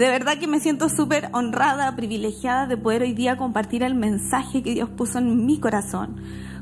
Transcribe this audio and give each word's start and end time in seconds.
De 0.00 0.08
verdad 0.08 0.38
que 0.38 0.46
me 0.46 0.60
siento 0.60 0.88
súper 0.88 1.28
honrada, 1.34 1.94
privilegiada 1.94 2.66
de 2.66 2.78
poder 2.78 3.02
hoy 3.02 3.12
día 3.12 3.36
compartir 3.36 3.82
el 3.82 3.94
mensaje 3.94 4.62
que 4.62 4.72
Dios 4.72 4.88
puso 4.88 5.18
en 5.18 5.44
mi 5.44 5.60
corazón 5.60 6.16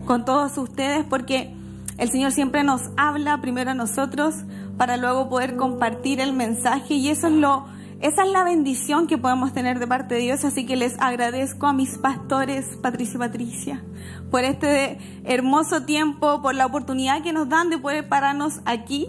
con 0.06 0.24
todos 0.24 0.58
ustedes 0.58 1.04
porque 1.04 1.54
el 1.98 2.10
Señor 2.10 2.32
siempre 2.32 2.64
nos 2.64 2.90
habla 2.96 3.40
primero 3.40 3.70
a 3.70 3.74
nosotros 3.74 4.34
para 4.76 4.96
luego 4.96 5.28
poder 5.28 5.54
compartir 5.54 6.18
el 6.18 6.32
mensaje 6.32 6.94
y 6.94 7.10
eso 7.10 7.28
es 7.28 7.34
lo 7.34 7.66
esa 8.00 8.24
es 8.24 8.30
la 8.30 8.42
bendición 8.42 9.06
que 9.06 9.18
podemos 9.18 9.52
tener 9.52 9.80
de 9.80 9.86
parte 9.88 10.14
de 10.14 10.20
Dios, 10.20 10.44
así 10.44 10.66
que 10.66 10.76
les 10.76 10.96
agradezco 11.00 11.66
a 11.66 11.72
mis 11.72 11.98
pastores, 11.98 12.76
Patricia 12.80 13.16
y 13.16 13.18
Patricia, 13.18 13.82
por 14.30 14.44
este 14.44 14.98
hermoso 15.24 15.82
tiempo, 15.82 16.40
por 16.40 16.54
la 16.54 16.66
oportunidad 16.66 17.22
que 17.22 17.32
nos 17.32 17.48
dan 17.48 17.70
de 17.70 17.78
poder 17.78 18.08
pararnos 18.08 18.60
aquí, 18.66 19.08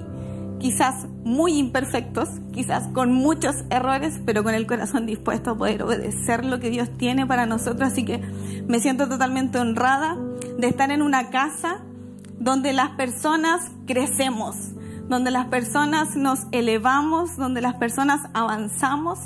quizás 0.60 1.08
muy 1.24 1.58
imperfectos, 1.58 2.30
quizás 2.52 2.88
con 2.90 3.14
muchos 3.14 3.56
errores, 3.70 4.20
pero 4.26 4.44
con 4.44 4.54
el 4.54 4.68
corazón 4.68 5.06
dispuesto 5.06 5.52
a 5.52 5.58
poder 5.58 5.84
obedecer 5.84 6.46
lo 6.46 6.60
que 6.60 6.70
Dios 6.70 6.90
tiene 6.98 7.26
para 7.26 7.46
nosotros, 7.46 7.92
así 7.92 8.04
que 8.04 8.20
me 8.68 8.80
siento 8.80 9.08
totalmente 9.08 9.58
honrada 9.58 10.18
de 10.58 10.68
estar 10.68 10.92
en 10.92 11.02
una 11.02 11.30
casa 11.30 11.80
donde 12.40 12.74
las 12.74 12.92
personas 12.92 13.72
crecemos, 13.86 14.56
donde 15.08 15.32
las 15.32 15.48
personas 15.48 16.16
nos 16.16 16.48
elevamos, 16.52 17.36
donde 17.38 17.62
las 17.62 17.76
personas 17.76 18.22
avanzamos. 18.34 19.20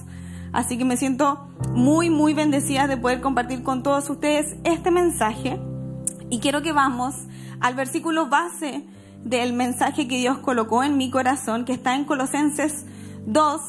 Así 0.51 0.77
que 0.77 0.85
me 0.85 0.97
siento 0.97 1.47
muy, 1.73 2.09
muy 2.09 2.33
bendecida 2.33 2.87
de 2.87 2.97
poder 2.97 3.21
compartir 3.21 3.63
con 3.63 3.83
todos 3.83 4.09
ustedes 4.09 4.55
este 4.63 4.91
mensaje. 4.91 5.59
Y 6.29 6.39
quiero 6.39 6.61
que 6.61 6.71
vamos 6.71 7.15
al 7.59 7.75
versículo 7.75 8.27
base 8.27 8.85
del 9.23 9.53
mensaje 9.53 10.07
que 10.07 10.17
Dios 10.17 10.39
colocó 10.39 10.83
en 10.83 10.97
mi 10.97 11.09
corazón, 11.09 11.65
que 11.65 11.73
está 11.73 11.95
en 11.95 12.05
Colosenses 12.05 12.85
2, 13.25 13.61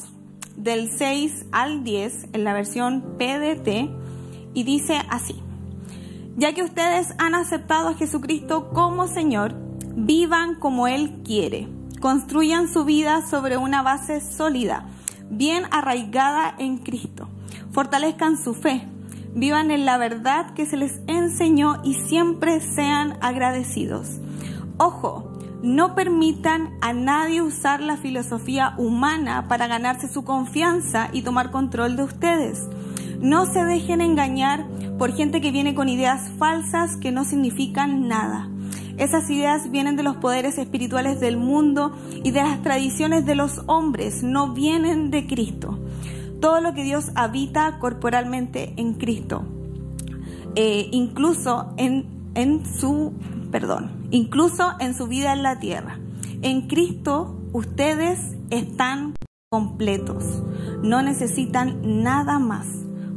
del 0.57 0.91
6 0.91 1.47
al 1.53 1.85
10, 1.85 2.29
en 2.33 2.45
la 2.45 2.53
versión 2.53 3.03
PDT, 3.19 3.91
y 4.55 4.63
dice 4.65 5.01
así, 5.11 5.41
ya 6.37 6.53
que 6.53 6.63
ustedes 6.63 7.15
han 7.19 7.35
aceptado 7.35 7.89
a 7.89 7.95
Jesucristo 7.95 8.71
como 8.71 9.07
Señor, 9.07 9.55
vivan 9.97 10.57
como 10.57 10.89
Él 10.89 11.23
quiere 11.25 11.69
Construyan 12.05 12.69
su 12.69 12.85
vida 12.85 13.27
sobre 13.27 13.57
una 13.57 13.81
base 13.81 14.21
sólida, 14.21 14.91
bien 15.31 15.65
arraigada 15.71 16.55
en 16.59 16.77
Cristo. 16.77 17.31
Fortalezcan 17.73 18.37
su 18.37 18.53
fe, 18.53 18.87
vivan 19.35 19.71
en 19.71 19.87
la 19.87 19.97
verdad 19.97 20.53
que 20.53 20.67
se 20.67 20.77
les 20.77 21.01
enseñó 21.07 21.81
y 21.83 21.95
siempre 21.95 22.61
sean 22.61 23.17
agradecidos. 23.23 24.21
Ojo, 24.77 25.34
no 25.65 25.95
permitan 25.95 26.77
a 26.83 26.93
nadie 26.93 27.41
usar 27.41 27.81
la 27.81 27.97
filosofía 27.97 28.75
humana 28.77 29.49
para 29.49 29.67
ganarse 29.67 30.09
su 30.09 30.23
confianza 30.23 31.09
y 31.11 31.23
tomar 31.23 31.51
control 31.51 31.97
de 31.97 32.03
ustedes. 32.03 32.69
No 33.21 33.47
se 33.47 33.65
dejen 33.65 34.03
engañar 34.03 34.67
por 34.99 35.15
gente 35.15 35.41
que 35.41 35.51
viene 35.51 35.75
con 35.75 35.89
ideas 35.89 36.31
falsas 36.39 36.99
que 36.99 37.13
no 37.13 37.25
significan 37.25 38.09
nada. 38.09 38.51
Esas 38.99 39.29
ideas 39.31 39.71
vienen 39.71 39.97
de 39.97 40.03
los 40.03 40.17
poderes 40.17 40.59
espirituales 40.59 41.19
del 41.19 41.39
mundo 41.39 41.97
y 42.23 42.31
de 42.31 42.43
las 42.43 42.63
tradiciones 42.63 43.25
de 43.25 43.35
los 43.35 43.63
hombres, 43.67 44.23
no 44.23 44.53
vienen 44.53 45.11
de 45.11 45.27
Cristo. 45.27 45.79
Todo 46.41 46.61
lo 46.61 46.75
que 46.75 46.85
Dios 46.85 47.11
habita 47.15 47.79
corporalmente 47.79 48.75
en 48.77 48.95
Cristo, 48.95 49.47
eh, 50.57 50.89
incluso 50.93 51.73
en, 51.79 52.07
en 52.35 52.65
su, 52.67 53.15
perdón, 53.51 54.04
incluso 54.15 54.75
en 54.79 54.95
su 54.95 55.09
vida 55.09 55.33
en 55.33 55.43
la 55.43 55.59
tierra. 55.59 55.99
En 56.41 56.69
Cristo 56.69 57.37
ustedes 57.53 58.37
están 58.51 59.15
completos, 59.51 60.41
no 60.83 61.03
necesitan 61.03 62.03
nada 62.05 62.39
más, 62.39 62.67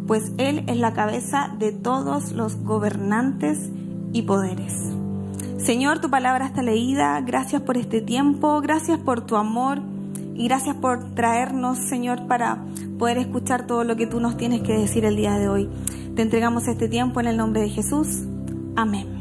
pues 0.07 0.31
Él 0.39 0.63
es 0.65 0.77
la 0.77 0.93
cabeza 0.93 1.53
de 1.59 1.71
todos 1.71 2.31
los 2.31 2.55
gobernantes 2.63 3.69
y 4.11 4.23
poderes. 4.23 4.73
Señor, 5.59 5.99
tu 5.99 6.09
palabra 6.09 6.47
está 6.47 6.63
leída. 6.63 7.19
Gracias 7.21 7.61
por 7.61 7.77
este 7.77 8.01
tiempo, 8.01 8.59
gracias 8.61 8.97
por 8.97 9.21
tu 9.21 9.35
amor 9.35 9.81
y 10.33 10.47
gracias 10.47 10.77
por 10.77 11.13
traernos, 11.13 11.77
Señor, 11.77 12.25
para 12.25 12.63
poder 12.97 13.19
escuchar 13.19 13.67
todo 13.67 13.83
lo 13.83 13.95
que 13.97 14.07
tú 14.07 14.19
nos 14.19 14.35
tienes 14.37 14.61
que 14.61 14.73
decir 14.73 15.05
el 15.05 15.15
día 15.15 15.37
de 15.37 15.47
hoy. 15.47 15.69
Te 16.15 16.23
entregamos 16.23 16.67
este 16.67 16.87
tiempo 16.87 17.19
en 17.19 17.27
el 17.27 17.37
nombre 17.37 17.61
de 17.61 17.69
Jesús. 17.69 18.23
Amén. 18.75 19.16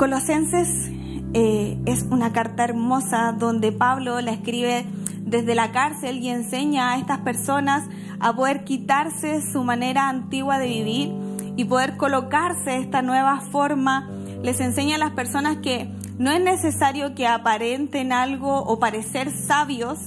Colosenses 0.00 0.90
eh, 1.34 1.78
es 1.84 2.06
una 2.10 2.32
carta 2.32 2.64
hermosa 2.64 3.32
donde 3.38 3.70
Pablo 3.70 4.22
la 4.22 4.30
escribe 4.30 4.86
desde 5.26 5.54
la 5.54 5.72
cárcel 5.72 6.20
y 6.20 6.30
enseña 6.30 6.92
a 6.92 6.96
estas 6.96 7.18
personas 7.18 7.84
a 8.18 8.34
poder 8.34 8.64
quitarse 8.64 9.42
su 9.42 9.62
manera 9.62 10.08
antigua 10.08 10.58
de 10.58 10.68
vivir 10.68 11.12
y 11.54 11.66
poder 11.66 11.98
colocarse 11.98 12.78
esta 12.78 13.02
nueva 13.02 13.42
forma. 13.52 14.08
Les 14.42 14.60
enseña 14.60 14.96
a 14.96 14.98
las 14.98 15.10
personas 15.10 15.58
que 15.58 15.92
no 16.16 16.30
es 16.30 16.40
necesario 16.40 17.14
que 17.14 17.26
aparenten 17.26 18.14
algo 18.14 18.56
o 18.56 18.78
parecer 18.78 19.30
sabios, 19.30 19.98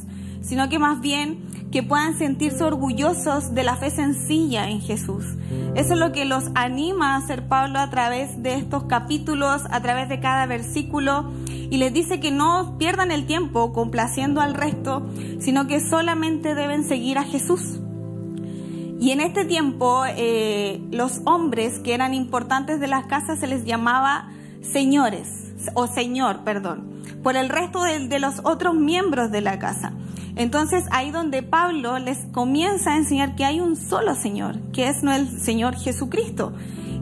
sino 0.44 0.70
que 0.70 0.78
más 0.78 1.02
bien 1.02 1.40
que 1.72 1.82
puedan 1.82 2.16
sentirse 2.16 2.64
orgullosos 2.64 3.56
de 3.56 3.64
la 3.64 3.76
fe 3.76 3.90
sencilla 3.90 4.70
en 4.70 4.80
Jesús. 4.80 5.26
Eso 5.74 5.94
es 5.94 6.00
lo 6.00 6.12
que 6.12 6.24
los 6.24 6.44
anima 6.54 7.16
a 7.16 7.18
hacer 7.18 7.48
Pablo 7.48 7.80
a 7.80 7.90
través 7.90 8.44
de 8.44 8.54
estos 8.54 8.84
capítulos, 8.84 9.64
a 9.72 9.82
través 9.82 10.08
de 10.08 10.20
cada 10.20 10.46
versículo, 10.46 11.32
y 11.48 11.78
les 11.78 11.92
dice 11.92 12.20
que 12.20 12.30
no 12.30 12.78
pierdan 12.78 13.10
el 13.10 13.26
tiempo 13.26 13.74
complaciendo 13.74 14.40
al 14.40 14.54
resto, 14.54 15.02
sino 15.40 15.66
que 15.66 15.80
solamente 15.80 16.54
deben 16.54 16.84
seguir 16.84 17.18
a 17.18 17.24
Jesús. 17.24 17.80
Y 19.00 19.10
en 19.10 19.20
este 19.20 19.44
tiempo 19.44 20.04
eh, 20.08 20.80
los 20.92 21.22
hombres 21.26 21.80
que 21.80 21.96
eran 21.96 22.14
importantes 22.14 22.80
de 22.80 22.88
las 22.88 23.08
casas 23.08 23.40
se 23.40 23.48
les 23.48 23.66
llamaba 23.66 24.30
señores, 24.62 25.52
o 25.74 25.88
señor, 25.88 26.44
perdón, 26.44 27.02
por 27.24 27.36
el 27.36 27.50
resto 27.50 27.82
de, 27.82 28.08
de 28.08 28.20
los 28.20 28.42
otros 28.44 28.76
miembros 28.76 29.32
de 29.32 29.42
la 29.42 29.58
casa. 29.58 29.94
Entonces 30.36 30.86
ahí 30.92 31.12
donde 31.12 31.44
Pablo 31.44 32.00
les 32.00 32.26
comienza 32.32 32.94
a 32.94 32.98
enseñar 32.98 33.36
que 33.36 33.46
hay 33.46 33.60
un 33.60 33.76
solo 33.76 34.16
Señor, 34.16 34.60
que 34.72 34.88
es 34.88 35.04
el 35.04 35.28
Señor 35.40 35.76
Jesucristo, 35.76 36.54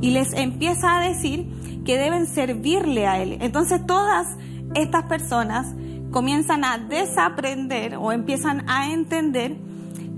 y 0.01 0.11
les 0.11 0.33
empieza 0.33 0.97
a 0.97 1.07
decir 1.07 1.47
que 1.85 1.97
deben 1.97 2.27
servirle 2.27 3.07
a 3.07 3.21
Él. 3.21 3.37
Entonces 3.41 3.85
todas 3.85 4.27
estas 4.75 5.03
personas 5.03 5.67
comienzan 6.11 6.65
a 6.65 6.77
desaprender 6.77 7.95
o 7.95 8.11
empiezan 8.11 8.69
a 8.69 8.91
entender 8.91 9.55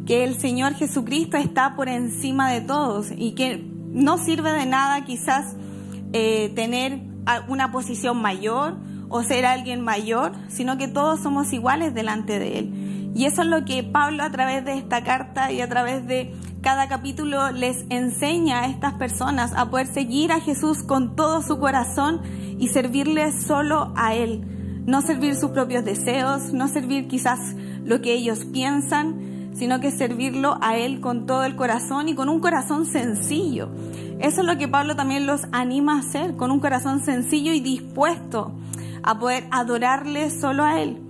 que 0.06 0.24
el 0.24 0.38
Señor 0.38 0.74
Jesucristo 0.74 1.38
está 1.38 1.76
por 1.76 1.88
encima 1.88 2.52
de 2.52 2.62
todos 2.62 3.12
y 3.16 3.34
que 3.36 3.64
no 3.94 4.18
sirve 4.18 4.52
de 4.52 4.66
nada 4.66 5.06
quizás 5.06 5.56
eh, 6.14 6.52
tener 6.56 7.00
una 7.48 7.72
posición 7.72 8.22
mayor 8.22 8.76
o 9.08 9.24
ser 9.24 9.46
alguien 9.46 9.82
mayor, 9.82 10.34
sino 10.50 10.78
que 10.78 10.88
todos 10.88 11.22
somos 11.22 11.54
iguales 11.54 11.94
delante 11.94 12.40
de 12.40 12.60
Él. 12.60 12.83
Y 13.16 13.26
eso 13.26 13.44
es 13.44 13.48
lo 13.48 13.64
que 13.66 13.84
Pablo 13.84 14.24
a 14.24 14.32
través 14.32 14.66
de 14.66 14.78
esta 14.78 15.04
carta 15.04 15.52
y 15.52 15.62
a 15.62 15.70
través 15.70 16.08
de 16.08 16.34
cada 16.62 16.88
capítulo 16.88 17.52
les 17.52 17.86
enseña 17.90 18.62
a 18.62 18.68
estas 18.68 18.94
personas 18.94 19.54
a 19.56 19.70
poder 19.70 19.88
seguir 19.88 20.32
a 20.32 20.40
Jesús 20.40 20.82
con 20.82 21.16
todo 21.16 21.42
su 21.42 21.60
corazón 21.60 22.22
y 22.58 22.70
servirle 22.70 23.32
solo 23.32 23.94
a 23.96 24.16
Él. 24.16 24.84
No 24.86 25.02
servir 25.02 25.36
sus 25.36 25.52
propios 25.52 25.86
deseos, 25.86 26.54
no 26.54 26.68
servir 26.68 27.08
quizás 27.08 27.40
lo 27.84 28.02
que 28.02 28.14
ellos 28.14 28.46
piensan, 28.46 29.52
sino 29.54 29.80
que 29.80 29.92
servirlo 29.92 30.58
a 30.62 30.78
Él 30.78 31.00
con 31.00 31.26
todo 31.26 31.44
el 31.44 31.56
corazón 31.56 32.10
y 32.10 32.16
con 32.16 32.30
un 32.30 32.40
corazón 32.40 32.86
sencillo. 32.86 33.70
Eso 34.20 34.42
es 34.42 34.48
lo 34.48 34.58
que 34.58 34.68
Pablo 34.68 34.96
también 34.96 35.28
los 35.28 35.42
anima 35.52 35.98
a 35.98 36.00
hacer, 36.00 36.36
con 36.36 36.50
un 36.50 36.60
corazón 36.60 37.04
sencillo 37.04 37.52
y 37.54 37.60
dispuesto 37.60 38.54
a 39.04 39.20
poder 39.20 39.46
adorarle 39.52 40.30
solo 40.30 40.64
a 40.64 40.82
Él. 40.82 41.03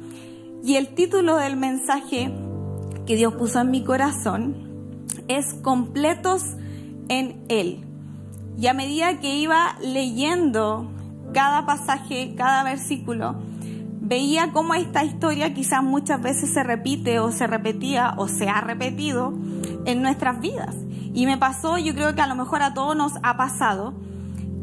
Y 0.65 0.77
el 0.77 0.95
título 0.95 1.35
del 1.35 1.57
mensaje 1.57 2.33
que 3.05 3.17
Dios 3.17 3.33
puso 3.33 3.59
en 3.59 3.69
mi 3.69 3.83
corazón 3.83 5.05
es 5.27 5.55
Completos 5.55 6.41
en 7.09 7.43
Él. 7.49 7.85
Y 8.57 8.67
a 8.67 8.73
medida 8.73 9.19
que 9.19 9.35
iba 9.35 9.75
leyendo 9.81 10.89
cada 11.33 11.65
pasaje, 11.65 12.33
cada 12.37 12.63
versículo, 12.63 13.35
veía 13.99 14.53
cómo 14.53 14.73
esta 14.73 15.03
historia 15.03 15.53
quizás 15.53 15.83
muchas 15.83 16.21
veces 16.21 16.53
se 16.53 16.63
repite 16.63 17.19
o 17.19 17.33
se 17.33 17.45
repetía 17.45 18.13
o 18.15 18.29
se 18.29 18.47
ha 18.47 18.61
repetido 18.61 19.33
en 19.85 20.01
nuestras 20.01 20.39
vidas. 20.39 20.75
Y 21.13 21.25
me 21.25 21.37
pasó, 21.37 21.77
yo 21.77 21.93
creo 21.93 22.15
que 22.15 22.21
a 22.21 22.27
lo 22.27 22.35
mejor 22.35 22.61
a 22.63 22.73
todos 22.73 22.95
nos 22.95 23.11
ha 23.21 23.35
pasado, 23.35 23.95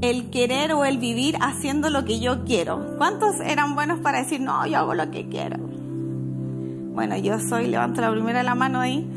el 0.01 0.31
querer 0.31 0.73
o 0.73 0.87
el 0.87 0.97
vivir 0.97 1.37
haciendo 1.43 1.91
lo 1.91 2.07
que 2.07 2.21
yo 2.21 2.43
quiero. 2.47 2.97
¿Cuántos 2.97 3.39
eran 3.41 3.75
buenos 3.75 4.01
para 4.01 4.23
decir, 4.23 4.41
no, 4.41 4.67
yo 4.67 4.79
hago 4.79 4.95
lo 4.95 5.11
que 5.11 5.29
quiero? 5.29 5.70
Bueno, 6.93 7.17
yo 7.17 7.39
soy, 7.39 7.69
levanto 7.69 8.01
la 8.01 8.11
primera 8.11 8.43
la 8.43 8.55
mano 8.55 8.81
ahí, 8.81 9.09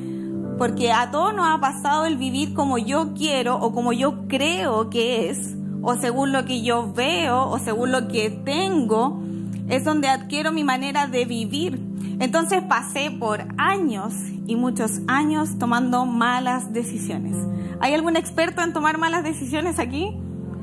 porque 0.58 0.92
a 0.92 1.10
todos 1.12 1.34
nos 1.34 1.48
ha 1.48 1.60
pasado 1.60 2.06
el 2.06 2.18
vivir 2.18 2.54
como 2.54 2.78
yo 2.78 3.14
quiero 3.14 3.58
o 3.58 3.74
como 3.74 3.94
yo 3.94 4.28
creo 4.28 4.90
que 4.90 5.30
es, 5.30 5.56
o 5.82 5.96
según 5.96 6.32
lo 6.32 6.46
que 6.46 6.62
yo 6.62 6.94
veo 6.94 7.50
o 7.50 7.60
según 7.60 7.92
lo 7.92 8.08
que 8.08 8.30
tengo 8.30 9.22
es 9.68 9.84
donde 9.84 10.08
adquiero 10.08 10.52
mi 10.52 10.64
manera 10.64 11.08
de 11.08 11.26
vivir, 11.26 11.80
Entonces 12.20 12.62
pasé 12.62 13.10
por 13.12 13.44
años 13.58 14.14
y 14.46 14.56
muchos 14.56 15.02
años 15.08 15.58
tomando 15.58 16.06
malas 16.06 16.72
decisiones. 16.72 17.36
¿Hay 17.80 17.94
algún 17.94 18.16
experto 18.16 18.62
en 18.62 18.72
tomar 18.72 18.98
malas 18.98 19.24
decisiones 19.24 19.80
aquí? 19.80 20.16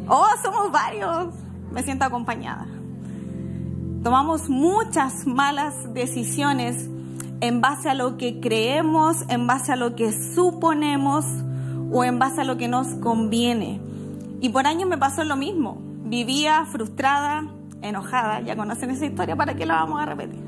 Oh, 0.07 0.29
somos 0.43 0.71
varios. 0.71 1.35
Me 1.73 1.83
siento 1.83 2.05
acompañada. 2.05 2.67
Tomamos 4.03 4.49
muchas 4.49 5.27
malas 5.27 5.93
decisiones 5.93 6.89
en 7.41 7.61
base 7.61 7.89
a 7.89 7.95
lo 7.95 8.17
que 8.17 8.41
creemos, 8.41 9.17
en 9.29 9.47
base 9.47 9.73
a 9.73 9.77
lo 9.77 9.97
que 9.97 10.13
suponemos 10.13 11.25
o 11.93 12.05
en 12.05 12.19
base 12.19 12.43
a 12.43 12.45
lo 12.45 12.57
que 12.57 12.69
nos 12.69 12.89
conviene. 12.97 13.81
Y 14.41 14.51
por 14.51 14.67
años 14.67 14.89
me 14.89 14.99
pasó 14.99 15.25
lo 15.25 15.37
mismo. 15.37 15.79
Vivía 16.05 16.65
frustrada, 16.67 17.47
enojada. 17.83 18.41
Ya 18.41 18.57
conocen 18.57 18.91
esa 18.91 19.07
historia, 19.07 19.37
¿para 19.37 19.55
qué 19.55 19.67
la 19.67 19.75
vamos 19.77 20.01
a 20.01 20.07
repetir? 20.07 20.41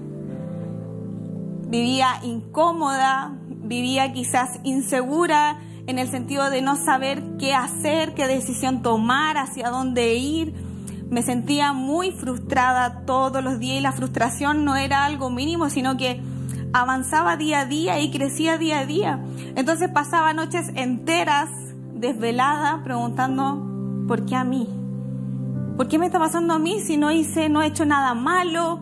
Vivía 1.69 2.21
incómoda, 2.23 3.33
vivía 3.49 4.13
quizás 4.13 4.61
insegura 4.63 5.59
en 5.87 5.99
el 5.99 6.09
sentido 6.09 6.51
de 6.51 6.63
no 6.63 6.77
saber 6.77 7.23
qué 7.39 7.55
hacer, 7.55 8.15
qué 8.15 8.27
decisión 8.27 8.83
tomar, 8.83 9.37
hacia 9.37 9.71
dónde 9.71 10.15
ir 10.15 10.73
me 11.13 11.23
sentía 11.23 11.75
muy 11.75 12.11
frustrada 12.11 13.03
todos 13.05 13.45
los 13.45 13.59
días 13.59 13.77
y 13.77 13.81
la 13.83 13.93
frustración 13.93 14.65
no 14.65 14.77
era 14.77 15.05
algo 15.05 15.29
mínimo, 15.29 15.69
sino 15.69 15.99
que 15.99 16.23
avanzaba 16.73 17.37
día 17.37 17.61
a 17.61 17.67
día 17.67 18.01
y 18.01 18.11
crecía 18.11 18.59
día 18.59 18.81
a 18.81 18.87
día. 18.87 19.21
Entonces 19.57 19.89
pasaba 19.91 20.33
noches 20.33 20.71
enteras 20.75 21.51
desvelada 21.95 22.83
preguntando, 22.83 24.05
¿por 24.09 24.25
qué 24.25 24.37
a 24.37 24.45
mí? 24.45 24.69
¿Por 25.77 25.89
qué 25.89 25.99
me 25.99 26.07
está 26.07 26.19
pasando 26.19 26.55
a 26.55 26.59
mí 26.59 26.81
si 26.81 26.97
no 26.97 27.11
hice, 27.11 27.49
no 27.49 27.63
he 27.63 27.67
hecho 27.67 27.85
nada 27.87 28.15
malo? 28.15 28.81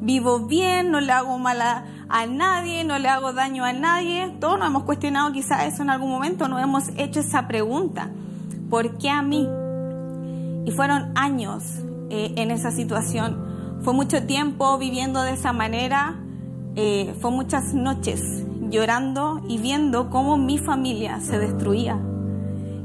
Vivo 0.00 0.40
bien, 0.40 0.90
no 0.90 1.00
le 1.00 1.12
hago 1.12 1.38
mal 1.38 1.60
a, 1.60 1.84
nadie, 2.26 2.84
no 2.84 2.98
le 2.98 3.08
hago 3.08 3.32
daño 3.32 3.64
a 3.64 3.72
nadie. 3.72 4.34
Todos 4.40 4.58
nos 4.58 4.68
hemos 4.68 4.84
cuestionado 4.84 5.32
quizás 5.32 5.64
eso 5.64 5.82
en 5.82 5.90
algún 5.90 6.10
momento, 6.10 6.48
nos 6.48 6.62
hemos 6.62 6.84
hecho 6.96 7.20
esa 7.20 7.48
pregunta. 7.48 8.10
¿Por 8.70 8.98
qué 8.98 9.10
a 9.10 9.22
mí? 9.22 9.48
Y 10.64 10.70
fueron 10.72 11.12
años 11.16 11.64
eh, 12.10 12.34
en 12.36 12.50
esa 12.50 12.70
situación. 12.70 13.80
Fue 13.82 13.92
mucho 13.94 14.24
tiempo 14.24 14.78
viviendo 14.78 15.22
de 15.22 15.32
esa 15.32 15.52
manera. 15.52 16.16
Eh, 16.80 17.12
fue 17.20 17.32
muchas 17.32 17.74
noches 17.74 18.22
llorando 18.70 19.42
y 19.48 19.58
viendo 19.58 20.10
cómo 20.10 20.36
mi 20.36 20.58
familia 20.58 21.18
se 21.18 21.36
destruía. 21.36 21.98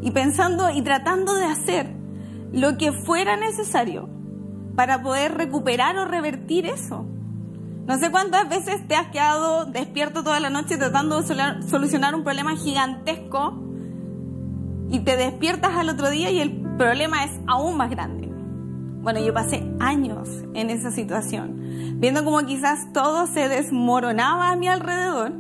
Y 0.02 0.10
pensando 0.10 0.72
y 0.72 0.82
tratando 0.82 1.36
de 1.36 1.46
hacer 1.46 1.94
lo 2.52 2.76
que 2.80 2.92
fuera 2.92 3.38
necesario 3.38 4.10
para 4.76 5.04
poder 5.04 5.36
recuperar 5.36 5.96
o 6.00 6.06
revertir 6.06 6.66
eso. 6.66 7.06
No 7.86 8.00
sé 8.00 8.10
cuántas 8.10 8.50
veces 8.50 8.88
te 8.88 8.96
has 8.96 9.10
quedado 9.10 9.66
despierto 9.66 10.24
toda 10.24 10.40
la 10.40 10.50
noche 10.50 10.76
tratando 10.78 11.22
de 11.22 11.28
solucionar 11.70 12.16
un 12.16 12.24
problema 12.24 12.56
gigantesco 12.56 13.62
y 14.90 15.02
te 15.02 15.18
despiertas 15.18 15.78
al 15.78 15.90
otro 15.90 16.10
día 16.10 16.32
y 16.32 16.40
el 16.40 16.64
problema 16.80 17.26
es 17.26 17.32
aún 17.46 17.78
más 17.78 17.92
grande. 17.92 18.23
Bueno, 19.04 19.20
yo 19.20 19.34
pasé 19.34 19.70
años 19.82 20.30
en 20.54 20.70
esa 20.70 20.90
situación, 20.90 21.98
viendo 22.00 22.24
como 22.24 22.40
quizás 22.46 22.94
todo 22.94 23.28
se 23.28 23.50
desmoronaba 23.50 24.50
a 24.50 24.56
mi 24.56 24.70
alrededor 24.70 25.34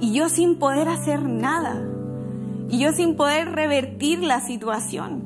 y 0.00 0.12
yo 0.12 0.28
sin 0.28 0.58
poder 0.58 0.88
hacer 0.88 1.22
nada, 1.22 1.80
y 2.68 2.78
yo 2.80 2.90
sin 2.92 3.14
poder 3.14 3.52
revertir 3.52 4.24
la 4.24 4.40
situación. 4.40 5.22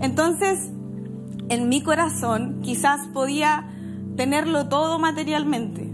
Entonces, 0.00 0.72
en 1.48 1.68
mi 1.68 1.82
corazón 1.82 2.60
quizás 2.62 3.06
podía 3.12 3.70
tenerlo 4.16 4.68
todo 4.68 4.98
materialmente, 4.98 5.88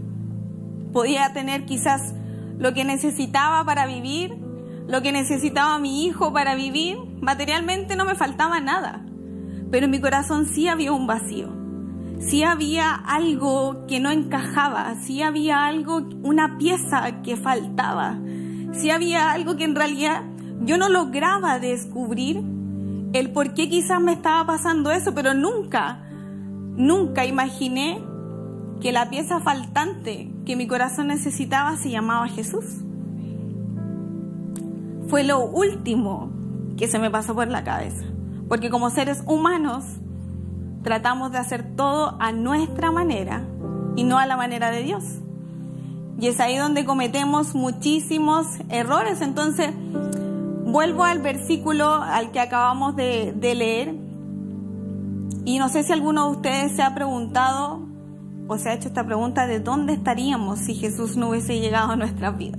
podía 0.94 1.34
tener 1.34 1.66
quizás 1.66 2.14
lo 2.58 2.72
que 2.72 2.86
necesitaba 2.86 3.62
para 3.66 3.84
vivir, 3.84 4.38
lo 4.88 5.02
que 5.02 5.12
necesitaba 5.12 5.78
mi 5.78 6.06
hijo 6.06 6.32
para 6.32 6.54
vivir, 6.54 6.96
materialmente 7.20 7.94
no 7.94 8.06
me 8.06 8.14
faltaba 8.14 8.58
nada, 8.60 9.04
pero 9.70 9.84
en 9.84 9.90
mi 9.90 10.00
corazón 10.00 10.46
sí 10.46 10.68
había 10.68 10.92
un 10.92 11.06
vacío, 11.06 11.48
sí 12.18 12.42
había 12.42 12.94
algo 12.94 13.86
que 13.86 14.00
no 14.00 14.10
encajaba, 14.10 14.94
sí 14.96 15.22
había 15.22 15.64
algo, 15.66 16.08
una 16.22 16.58
pieza 16.58 17.22
que 17.22 17.36
faltaba, 17.36 18.18
sí 18.72 18.90
había 18.90 19.32
algo 19.32 19.56
que 19.56 19.64
en 19.64 19.74
realidad 19.74 20.22
yo 20.62 20.76
no 20.76 20.88
lograba 20.88 21.58
descubrir 21.58 22.42
el 23.12 23.30
por 23.32 23.54
qué 23.54 23.68
quizás 23.68 24.00
me 24.00 24.12
estaba 24.12 24.46
pasando 24.46 24.90
eso, 24.90 25.14
pero 25.14 25.34
nunca, 25.34 26.02
nunca 26.76 27.24
imaginé 27.24 28.00
que 28.80 28.92
la 28.92 29.10
pieza 29.10 29.40
faltante 29.40 30.30
que 30.46 30.56
mi 30.56 30.66
corazón 30.66 31.08
necesitaba 31.08 31.76
se 31.76 31.90
llamaba 31.90 32.28
Jesús. 32.28 32.64
Fue 35.08 35.24
lo 35.24 35.44
último 35.44 36.30
que 36.76 36.88
se 36.88 36.98
me 36.98 37.10
pasó 37.10 37.34
por 37.34 37.48
la 37.48 37.64
cabeza. 37.64 38.09
Porque 38.50 38.68
como 38.68 38.90
seres 38.90 39.22
humanos 39.26 39.84
tratamos 40.82 41.30
de 41.30 41.38
hacer 41.38 41.76
todo 41.76 42.16
a 42.20 42.32
nuestra 42.32 42.90
manera 42.90 43.44
y 43.94 44.02
no 44.02 44.18
a 44.18 44.26
la 44.26 44.36
manera 44.36 44.72
de 44.72 44.82
Dios. 44.82 45.04
Y 46.18 46.26
es 46.26 46.40
ahí 46.40 46.56
donde 46.56 46.84
cometemos 46.84 47.54
muchísimos 47.54 48.46
errores. 48.68 49.20
Entonces, 49.20 49.70
vuelvo 50.64 51.04
al 51.04 51.20
versículo 51.20 51.92
al 51.94 52.32
que 52.32 52.40
acabamos 52.40 52.96
de, 52.96 53.32
leer. 53.40 53.94
Y 55.44 55.60
no 55.60 55.68
sé 55.68 55.84
si 55.84 55.92
alguno 55.92 56.24
de 56.24 56.36
ustedes 56.36 56.72
se 56.72 56.82
ha 56.82 56.92
preguntado 56.92 57.86
o 58.48 58.58
se 58.58 58.68
ha 58.68 58.74
hecho 58.74 58.88
esta 58.88 59.06
pregunta 59.06 59.46
de 59.46 59.60
dónde 59.60 59.92
estaríamos 59.92 60.58
si 60.58 60.74
Jesús 60.74 61.16
no 61.16 61.28
hubiese 61.28 61.60
llegado 61.60 61.92
a 61.92 61.96
nuestra 61.96 62.32
vida. 62.32 62.58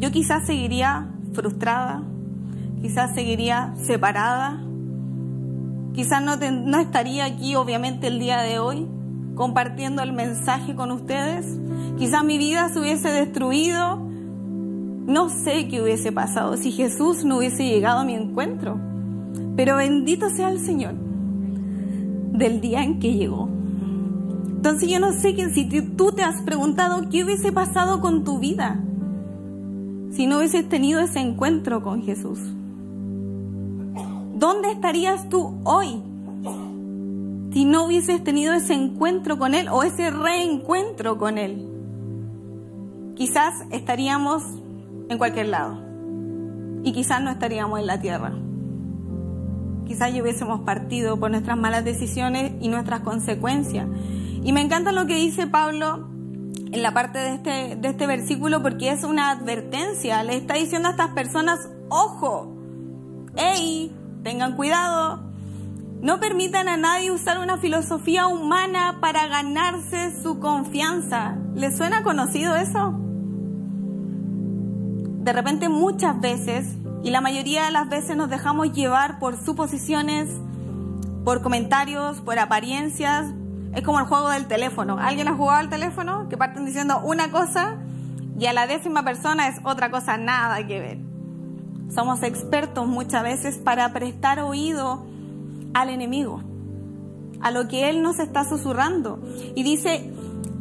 Yo 0.00 0.10
quizás 0.10 0.44
seguiría 0.44 1.14
frustrada, 1.34 2.02
quizás 2.86 3.16
seguiría 3.16 3.74
separada, 3.82 4.62
quizás 5.92 6.22
no, 6.22 6.78
estaría 6.78 7.24
aquí 7.24 7.56
obviamente 7.56 8.06
el 8.06 8.20
día 8.20 8.42
de 8.42 8.60
hoy 8.60 8.86
compartiendo 9.34 10.04
el 10.04 10.12
mensaje 10.12 10.76
con 10.76 10.92
ustedes, 10.92 11.46
quizás 11.98 12.22
mi 12.22 12.38
vida 12.38 12.68
se 12.68 12.78
hubiese 12.78 13.08
destruido, 13.08 13.96
no 13.98 15.30
sé 15.30 15.66
qué 15.66 15.82
hubiese 15.82 16.12
pasado 16.12 16.56
si 16.56 16.70
Jesús 16.70 17.24
no 17.24 17.38
hubiese 17.38 17.64
llegado 17.64 17.98
a 17.98 18.04
mi 18.04 18.14
encuentro, 18.14 18.78
pero 19.56 19.78
bendito 19.78 20.30
sea 20.30 20.48
el 20.50 20.60
Señor 20.60 20.94
del 20.94 22.60
día 22.60 22.84
en 22.84 23.00
que 23.00 23.14
llegó. 23.14 23.48
Entonces 24.46 24.88
yo 24.88 25.00
no 25.00 25.10
sé 25.10 25.34
que 25.34 25.50
si 25.50 25.64
tú 25.96 26.12
te 26.12 26.22
has 26.22 26.40
preguntado 26.42 27.08
qué 27.10 27.24
hubiese 27.24 27.50
pasado 27.50 28.00
con 28.00 28.22
tu 28.22 28.38
vida, 28.38 28.80
si 30.12 30.28
no 30.28 30.38
hubieses 30.38 30.68
tenido 30.68 31.00
ese 31.00 31.18
encuentro 31.18 31.82
con 31.82 32.04
Jesús? 32.04 32.38
¿Dónde 34.36 34.70
estarías 34.70 35.30
tú 35.30 35.58
hoy 35.64 36.02
si 37.54 37.64
no 37.64 37.86
hubieses 37.86 38.22
tenido 38.22 38.52
ese 38.52 38.74
encuentro 38.74 39.38
con 39.38 39.54
Él 39.54 39.68
o 39.70 39.82
ese 39.82 40.10
reencuentro 40.10 41.16
con 41.16 41.38
Él? 41.38 41.66
Quizás 43.14 43.54
estaríamos 43.70 44.42
en 45.08 45.16
cualquier 45.16 45.48
lado 45.48 45.78
y 46.84 46.92
quizás 46.92 47.22
no 47.22 47.30
estaríamos 47.30 47.80
en 47.80 47.86
la 47.86 47.98
tierra. 47.98 48.34
Quizás 49.86 50.12
ya 50.12 50.20
hubiésemos 50.20 50.60
partido 50.60 51.18
por 51.18 51.30
nuestras 51.30 51.56
malas 51.56 51.82
decisiones 51.86 52.52
y 52.60 52.68
nuestras 52.68 53.00
consecuencias. 53.00 53.88
Y 54.44 54.52
me 54.52 54.60
encanta 54.60 54.92
lo 54.92 55.06
que 55.06 55.14
dice 55.14 55.46
Pablo 55.46 56.10
en 56.72 56.82
la 56.82 56.92
parte 56.92 57.18
de 57.18 57.34
este, 57.36 57.76
de 57.76 57.88
este 57.88 58.06
versículo 58.06 58.60
porque 58.60 58.90
es 58.90 59.02
una 59.02 59.30
advertencia. 59.30 60.22
Le 60.24 60.36
está 60.36 60.54
diciendo 60.54 60.88
a 60.88 60.90
estas 60.90 61.12
personas, 61.12 61.70
ojo, 61.88 62.52
hey, 63.36 63.95
tengan 64.26 64.56
cuidado, 64.56 65.20
no 66.02 66.18
permitan 66.18 66.66
a 66.66 66.76
nadie 66.76 67.12
usar 67.12 67.38
una 67.38 67.58
filosofía 67.58 68.26
humana 68.26 68.98
para 69.00 69.28
ganarse 69.28 70.20
su 70.20 70.40
confianza. 70.40 71.36
¿Les 71.54 71.76
suena 71.76 72.02
conocido 72.02 72.56
eso? 72.56 72.92
De 75.22 75.32
repente 75.32 75.68
muchas 75.68 76.20
veces, 76.20 76.66
y 77.04 77.10
la 77.12 77.20
mayoría 77.20 77.66
de 77.66 77.70
las 77.70 77.88
veces 77.88 78.16
nos 78.16 78.28
dejamos 78.28 78.72
llevar 78.72 79.20
por 79.20 79.36
suposiciones, 79.36 80.28
por 81.24 81.40
comentarios, 81.40 82.20
por 82.20 82.40
apariencias, 82.40 83.26
es 83.76 83.82
como 83.82 84.00
el 84.00 84.06
juego 84.06 84.30
del 84.30 84.46
teléfono. 84.46 84.98
¿Alguien 84.98 85.28
ha 85.28 85.36
jugado 85.36 85.60
al 85.60 85.68
teléfono? 85.68 86.28
Que 86.28 86.36
parten 86.36 86.66
diciendo 86.66 86.98
una 87.04 87.30
cosa 87.30 87.76
y 88.36 88.46
a 88.46 88.52
la 88.52 88.66
décima 88.66 89.04
persona 89.04 89.46
es 89.46 89.60
otra 89.62 89.92
cosa, 89.92 90.16
nada 90.16 90.66
que 90.66 90.80
ver. 90.80 91.15
Somos 91.88 92.22
expertos 92.22 92.86
muchas 92.86 93.22
veces 93.22 93.58
para 93.58 93.92
prestar 93.92 94.40
oído 94.40 95.04
al 95.74 95.90
enemigo, 95.90 96.42
a 97.40 97.50
lo 97.50 97.68
que 97.68 97.88
él 97.88 98.02
nos 98.02 98.18
está 98.18 98.44
susurrando. 98.44 99.20
Y 99.54 99.62
dice, 99.62 100.12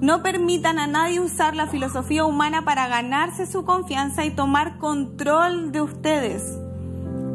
no 0.01 0.21
permitan 0.21 0.77
a 0.77 0.87
nadie 0.87 1.19
usar 1.19 1.55
la 1.55 1.67
filosofía 1.67 2.25
humana 2.25 2.63
para 2.63 2.87
ganarse 2.87 3.47
su 3.47 3.65
confianza 3.65 4.25
y 4.25 4.31
tomar 4.31 4.77
control 4.77 5.71
de 5.71 5.81
ustedes. 5.81 6.43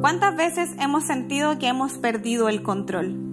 ¿Cuántas 0.01 0.37
veces 0.37 0.71
hemos 0.79 1.05
sentido 1.05 1.59
que 1.59 1.69
hemos 1.69 1.99
perdido 1.99 2.49
el 2.49 2.63
control? 2.63 3.31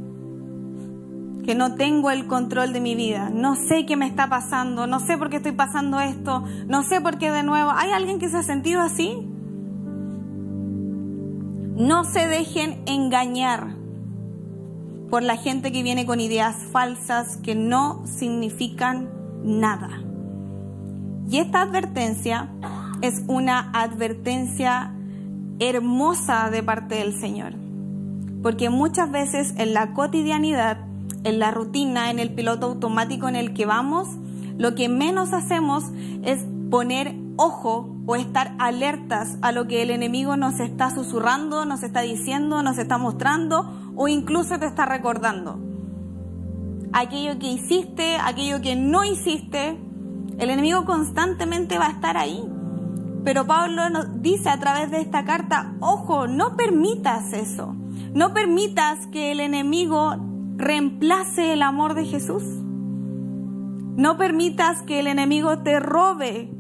que 1.48 1.56
no 1.56 1.76
tengo 1.76 2.12
el 2.12 2.28
control 2.28 2.74
de 2.74 2.82
mi 2.82 2.94
vida, 2.94 3.30
no 3.34 3.56
sé 3.56 3.86
qué 3.86 3.96
me 3.96 4.06
está 4.06 4.28
pasando, 4.28 4.86
no 4.86 5.00
sé 5.00 5.18
por 5.18 5.30
qué 5.30 5.38
estoy 5.38 5.54
pasando 5.54 5.98
esto, 6.02 6.44
no 6.68 6.84
sé 6.84 7.00
por 7.00 7.18
qué 7.18 7.32
de 7.32 7.42
nuevo. 7.42 7.72
¿Hay 7.72 7.92
alguien 7.92 8.20
que 8.20 8.28
se 8.28 8.36
ha 8.36 8.44
sentido 8.44 8.82
así? 8.82 9.26
No 11.78 12.06
se 12.06 12.28
dejen 12.28 12.82
engañar 12.88 13.76
por 15.12 15.22
la 15.22 15.38
gente 15.38 15.72
que 15.72 15.84
viene 15.84 16.08
con 16.08 16.20
ideas 16.20 16.56
falsas 16.72 17.38
que 17.38 17.54
no 17.54 18.02
significan 18.08 19.12
nada. 19.44 20.02
Y 21.30 21.38
esta 21.38 21.62
advertencia 21.62 22.50
es 23.04 23.22
una 23.28 23.70
advertencia 23.74 24.92
hermosa 25.60 26.50
de 26.50 26.64
parte 26.64 26.96
del 26.96 27.14
Señor. 27.20 27.54
Porque 28.42 28.72
muchas 28.72 29.12
veces 29.12 29.54
en 29.58 29.76
la 29.76 29.94
cotidianidad, 29.94 30.80
en 31.26 31.38
la 31.38 31.52
rutina, 31.52 32.10
en 32.10 32.18
el 32.18 32.34
piloto 32.34 32.66
automático 32.66 33.30
en 33.30 33.36
el 33.36 33.54
que 33.54 33.68
vamos, 33.68 34.08
lo 34.58 34.74
que 34.74 34.90
menos 34.90 35.32
hacemos 35.32 35.84
es 36.24 36.44
poner 36.72 37.14
ojo 37.36 37.97
o 38.08 38.16
estar 38.16 38.56
alertas 38.58 39.38
a 39.42 39.52
lo 39.52 39.68
que 39.68 39.84
el 39.84 39.92
enemigo 39.92 40.38
nos 40.38 40.62
está 40.62 40.90
susurrando, 40.90 41.66
nos 41.66 41.84
está 41.84 42.02
diciendo, 42.02 42.64
nos 42.64 42.78
está 42.78 42.98
mostrando 42.98 43.94
o 43.96 44.08
incluso 44.08 44.58
te 44.58 44.66
está 44.66 44.86
recordando. 44.86 45.60
Aquello 46.94 47.38
que 47.38 47.52
hiciste, 47.52 48.16
aquello 48.16 48.62
que 48.62 48.78
no 48.78 49.04
hiciste, 49.04 49.78
el 50.40 50.50
enemigo 50.50 50.86
constantemente 50.86 51.78
va 51.78 51.88
a 51.88 51.92
estar 51.92 52.16
ahí. 52.16 52.42
Pero 53.26 53.46
Pablo 53.46 53.90
nos 53.90 54.22
dice 54.22 54.50
a 54.50 54.58
través 54.58 54.90
de 54.90 55.02
esta 55.02 55.26
carta, 55.26 55.76
ojo, 55.82 56.28
no 56.28 56.56
permitas 56.56 57.34
eso. 57.34 57.76
No 58.14 58.34
permitas 58.34 59.06
que 59.08 59.34
el 59.34 59.42
enemigo 59.42 60.16
reemplace 60.56 61.52
el 61.52 61.62
amor 61.62 61.94
de 61.94 62.06
Jesús. 62.06 62.44
No 63.98 64.16
permitas 64.18 64.82
que 64.84 65.02
el 65.02 65.08
enemigo 65.08 65.60
te 65.60 65.82
robe 65.82 66.57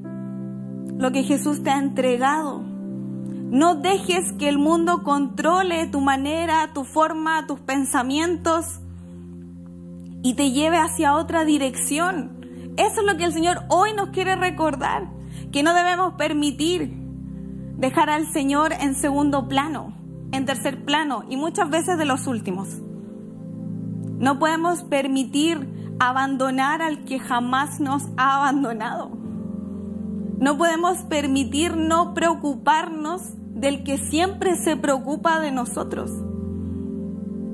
lo 0.97 1.11
que 1.11 1.23
Jesús 1.23 1.63
te 1.63 1.69
ha 1.69 1.79
entregado. 1.79 2.61
No 2.61 3.75
dejes 3.75 4.33
que 4.33 4.49
el 4.49 4.57
mundo 4.57 5.03
controle 5.03 5.87
tu 5.87 6.01
manera, 6.01 6.71
tu 6.73 6.83
forma, 6.83 7.47
tus 7.47 7.59
pensamientos 7.61 8.79
y 10.21 10.33
te 10.33 10.51
lleve 10.51 10.77
hacia 10.77 11.15
otra 11.15 11.45
dirección. 11.45 12.37
Eso 12.77 13.01
es 13.01 13.05
lo 13.05 13.17
que 13.17 13.23
el 13.23 13.33
Señor 13.33 13.61
hoy 13.69 13.93
nos 13.93 14.09
quiere 14.09 14.35
recordar, 14.35 15.09
que 15.51 15.63
no 15.63 15.73
debemos 15.73 16.13
permitir 16.15 16.93
dejar 17.77 18.09
al 18.09 18.27
Señor 18.27 18.73
en 18.73 18.95
segundo 18.95 19.47
plano, 19.47 19.93
en 20.31 20.45
tercer 20.45 20.83
plano 20.83 21.23
y 21.29 21.37
muchas 21.37 21.69
veces 21.69 21.97
de 21.97 22.05
los 22.05 22.27
últimos. 22.27 22.67
No 24.19 24.39
podemos 24.39 24.83
permitir 24.83 25.95
abandonar 25.99 26.81
al 26.81 27.05
que 27.05 27.19
jamás 27.19 27.79
nos 27.79 28.03
ha 28.17 28.37
abandonado. 28.37 29.26
No 30.39 30.55
podemos 30.55 30.99
permitir 30.99 31.75
no 31.75 32.13
preocuparnos 32.13 33.21
del 33.55 33.83
que 33.83 33.97
siempre 33.97 34.55
se 34.55 34.77
preocupa 34.77 35.39
de 35.39 35.51
nosotros. 35.51 36.11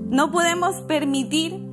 No 0.09 0.31
podemos 0.31 0.75
permitir 0.81 1.65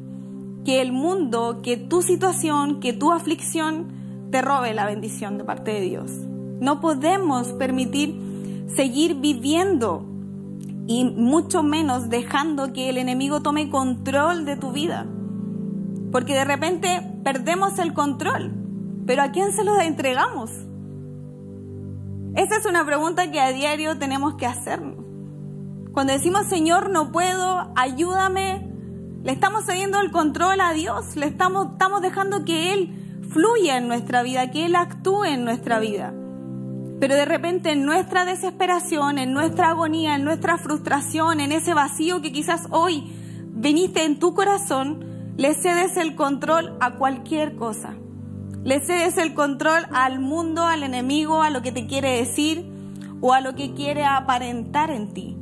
que 0.64 0.81
el 0.81 0.93
mundo, 0.93 1.62
que 1.64 1.76
tu 1.76 2.02
situación, 2.02 2.79
que 2.79 2.93
tu 2.93 3.11
aflicción 3.11 4.29
te 4.31 4.40
robe 4.40 4.73
la 4.73 4.87
bendición 4.87 5.37
de 5.37 5.43
parte 5.43 5.73
de 5.73 5.81
Dios. 5.81 6.12
No 6.61 6.81
podemos 6.81 7.49
permitir 7.55 8.69
seguir 8.76 9.17
viviendo 9.17 10.07
y 10.87 11.05
mucho 11.05 11.64
menos 11.64 12.09
dejando 12.09 12.73
que 12.73 12.88
el 12.88 12.99
enemigo 12.99 13.43
tome 13.43 13.69
control 13.69 14.45
de 14.45 14.57
tu 14.57 14.71
vida. 14.71 15.07
Porque 16.12 16.35
de 16.35 16.45
repente 16.45 17.02
perdemos 17.25 17.81
el 17.81 17.95
control. 17.95 18.52
Pero 19.07 19.23
¿a 19.23 19.33
quién 19.33 19.50
se 19.50 19.64
lo 19.64 19.81
entregamos? 19.81 20.50
Esa 22.37 22.57
es 22.57 22.67
una 22.67 22.85
pregunta 22.85 23.31
que 23.31 23.41
a 23.41 23.53
diario 23.53 23.99
tenemos 23.99 24.35
que 24.35 24.47
hacernos. 24.47 25.05
Cuando 25.93 26.13
decimos, 26.13 26.47
Señor, 26.47 26.91
no 26.91 27.11
puedo, 27.11 27.73
ayúdame, 27.75 28.69
le 29.25 29.33
estamos 29.33 29.65
cediendo 29.67 30.01
el 30.01 30.13
control 30.13 30.61
a 30.61 30.73
Dios, 30.73 31.17
le 31.17 31.27
estamos, 31.27 31.73
estamos 31.73 32.01
dejando 32.01 32.45
que 32.45 32.73
Él 32.73 33.21
fluya 33.29 33.77
en 33.77 33.89
nuestra 33.89 34.23
vida, 34.23 34.51
que 34.51 34.67
Él 34.67 34.77
actúe 34.77 35.25
en 35.25 35.45
nuestra 35.45 35.81
vida. 35.81 36.15
Pero 37.01 37.15
de 37.15 37.25
repente 37.25 37.73
en 37.73 37.85
nuestra 37.85 38.25
desesperación, 38.25 39.19
en 39.19 39.33
nuestra 39.33 39.71
agonía, 39.71 40.15
en 40.15 40.25
nuestra 40.25 40.59
frustración, 40.59 41.41
en 41.41 41.51
ese 41.51 41.75
vacío 41.75 42.23
que 42.23 42.31
quizás 42.31 42.69
hoy 42.71 43.13
viniste 43.49 44.05
en 44.05 44.19
tu 44.19 44.35
corazón, 44.35 45.05
le 45.37 45.55
cedes 45.55 45.97
el 45.97 46.15
control 46.15 46.77
a 46.81 46.93
cualquier 46.93 47.57
cosa. 47.57 47.95
Le 48.62 48.81
cedes 48.81 49.17
el 49.17 49.33
control 49.33 49.87
al 49.93 50.21
mundo, 50.21 50.67
al 50.67 50.83
enemigo, 50.83 51.43
a 51.43 51.50
lo 51.50 51.62
que 51.62 51.73
te 51.73 51.87
quiere 51.87 52.19
decir 52.19 52.71
o 53.23 53.33
a 53.33 53.40
lo 53.40 53.55
que 53.55 53.73
quiere 53.73 54.05
aparentar 54.05 54.90
en 54.90 55.12
ti. 55.12 55.37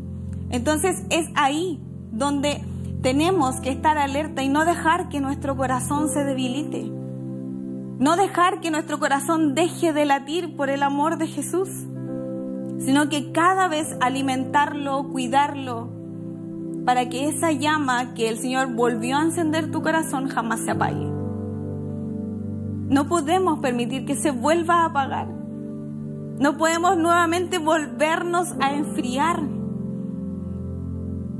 Entonces 0.51 1.05
es 1.11 1.29
ahí 1.35 1.81
donde 2.13 2.65
tenemos 3.03 3.57
que 3.61 3.71
estar 3.71 3.99
alerta 3.99 4.43
y 4.43 4.49
no 4.49 4.65
dejar 4.65 5.09
que 5.09 5.21
nuestro 5.21 5.57
corazón 5.57 6.09
se 6.09 6.25
debilite. 6.25 6.85
No 7.99 8.17
dejar 8.17 8.61
que 8.61 8.71
nuestro 8.71 9.01
corazón 9.01 9.55
deje 9.55 9.93
de 9.93 10.05
latir 10.05 10.57
por 10.57 10.71
el 10.71 10.85
amor 10.85 11.19
de 11.19 11.27
Jesús, 11.27 11.69
sino 12.79 13.09
que 13.09 13.33
cada 13.33 13.67
vez 13.67 13.97
alimentarlo, 14.01 15.09
cuidarlo, 15.11 15.91
para 16.85 17.09
que 17.09 17.29
esa 17.29 17.51
llama 17.51 18.15
que 18.15 18.29
el 18.29 18.39
Señor 18.39 18.73
volvió 18.75 19.19
a 19.19 19.23
encender 19.23 19.73
tu 19.73 19.83
corazón 19.83 20.29
jamás 20.29 20.61
se 20.61 20.71
apague. 20.71 21.18
No 22.89 23.07
podemos 23.07 23.59
permitir 23.59 24.07
que 24.07 24.17
se 24.17 24.31
vuelva 24.31 24.83
a 24.83 24.87
apagar. 24.87 25.29
No 25.29 26.57
podemos 26.57 26.97
nuevamente 26.97 27.59
volvernos 27.59 28.55
a 28.61 28.73
enfriar. 28.73 29.43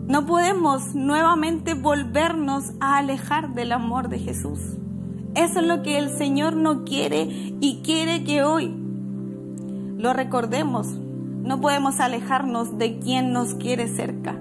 No 0.09 0.27
podemos 0.27 0.95
nuevamente 0.95 1.73
volvernos 1.75 2.73
a 2.81 2.99
alejar 2.99 3.55
del 3.55 3.73
amor 3.73 4.11
de 4.11 4.19
Jesús. 4.19 4.59
Eso 5.35 5.61
es 5.61 5.67
lo 5.67 5.83
que 5.83 5.99
el 5.99 6.11
Señor 6.11 6.55
no 6.57 6.85
quiere 6.85 7.29
y 7.61 7.81
quiere 7.83 8.25
que 8.25 8.43
hoy 8.43 8.75
lo 9.97 10.13
recordemos. 10.13 10.89
No 10.89 11.61
podemos 11.61 11.99
alejarnos 12.01 12.77
de 12.77 12.99
quien 12.99 13.33
nos 13.33 13.55
quiere 13.55 13.89
cerca. 13.89 14.33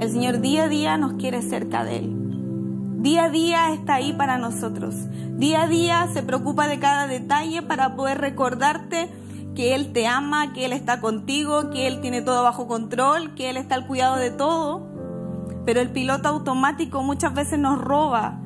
El 0.00 0.10
Señor 0.10 0.40
día 0.40 0.64
a 0.64 0.68
día 0.68 0.96
nos 0.96 1.14
quiere 1.14 1.42
cerca 1.42 1.84
de 1.84 1.98
Él. 1.98 2.23
Día 3.04 3.24
a 3.24 3.28
día 3.28 3.70
está 3.74 3.96
ahí 3.96 4.14
para 4.14 4.38
nosotros. 4.38 4.94
Día 5.36 5.64
a 5.64 5.66
día 5.66 6.08
se 6.14 6.22
preocupa 6.22 6.66
de 6.66 6.78
cada 6.78 7.06
detalle 7.06 7.60
para 7.60 7.96
poder 7.96 8.16
recordarte 8.16 9.10
que 9.54 9.74
Él 9.74 9.92
te 9.92 10.06
ama, 10.06 10.54
que 10.54 10.64
Él 10.64 10.72
está 10.72 11.02
contigo, 11.02 11.68
que 11.68 11.86
Él 11.86 12.00
tiene 12.00 12.22
todo 12.22 12.42
bajo 12.42 12.66
control, 12.66 13.34
que 13.34 13.50
Él 13.50 13.58
está 13.58 13.74
al 13.74 13.86
cuidado 13.86 14.16
de 14.16 14.30
todo. 14.30 14.88
Pero 15.66 15.82
el 15.82 15.90
piloto 15.90 16.30
automático 16.30 17.02
muchas 17.02 17.34
veces 17.34 17.58
nos 17.58 17.78
roba 17.78 18.40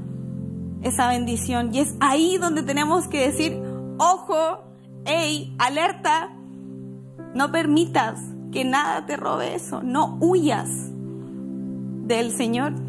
esa 0.83 1.07
bendición. 1.07 1.73
Y 1.73 1.79
es 1.79 1.95
ahí 2.01 2.37
donde 2.37 2.65
tenemos 2.65 3.07
que 3.07 3.29
decir, 3.29 3.63
ojo, 3.99 4.65
hey, 5.05 5.55
alerta, 5.61 6.31
no 7.33 7.53
permitas 7.53 8.19
que 8.51 8.65
nada 8.65 9.07
te 9.07 9.17
robe 9.17 9.55
eso, 9.55 9.85
no 9.85 10.19
huyas 10.21 10.69
del 12.09 12.33
Señor. 12.33 12.88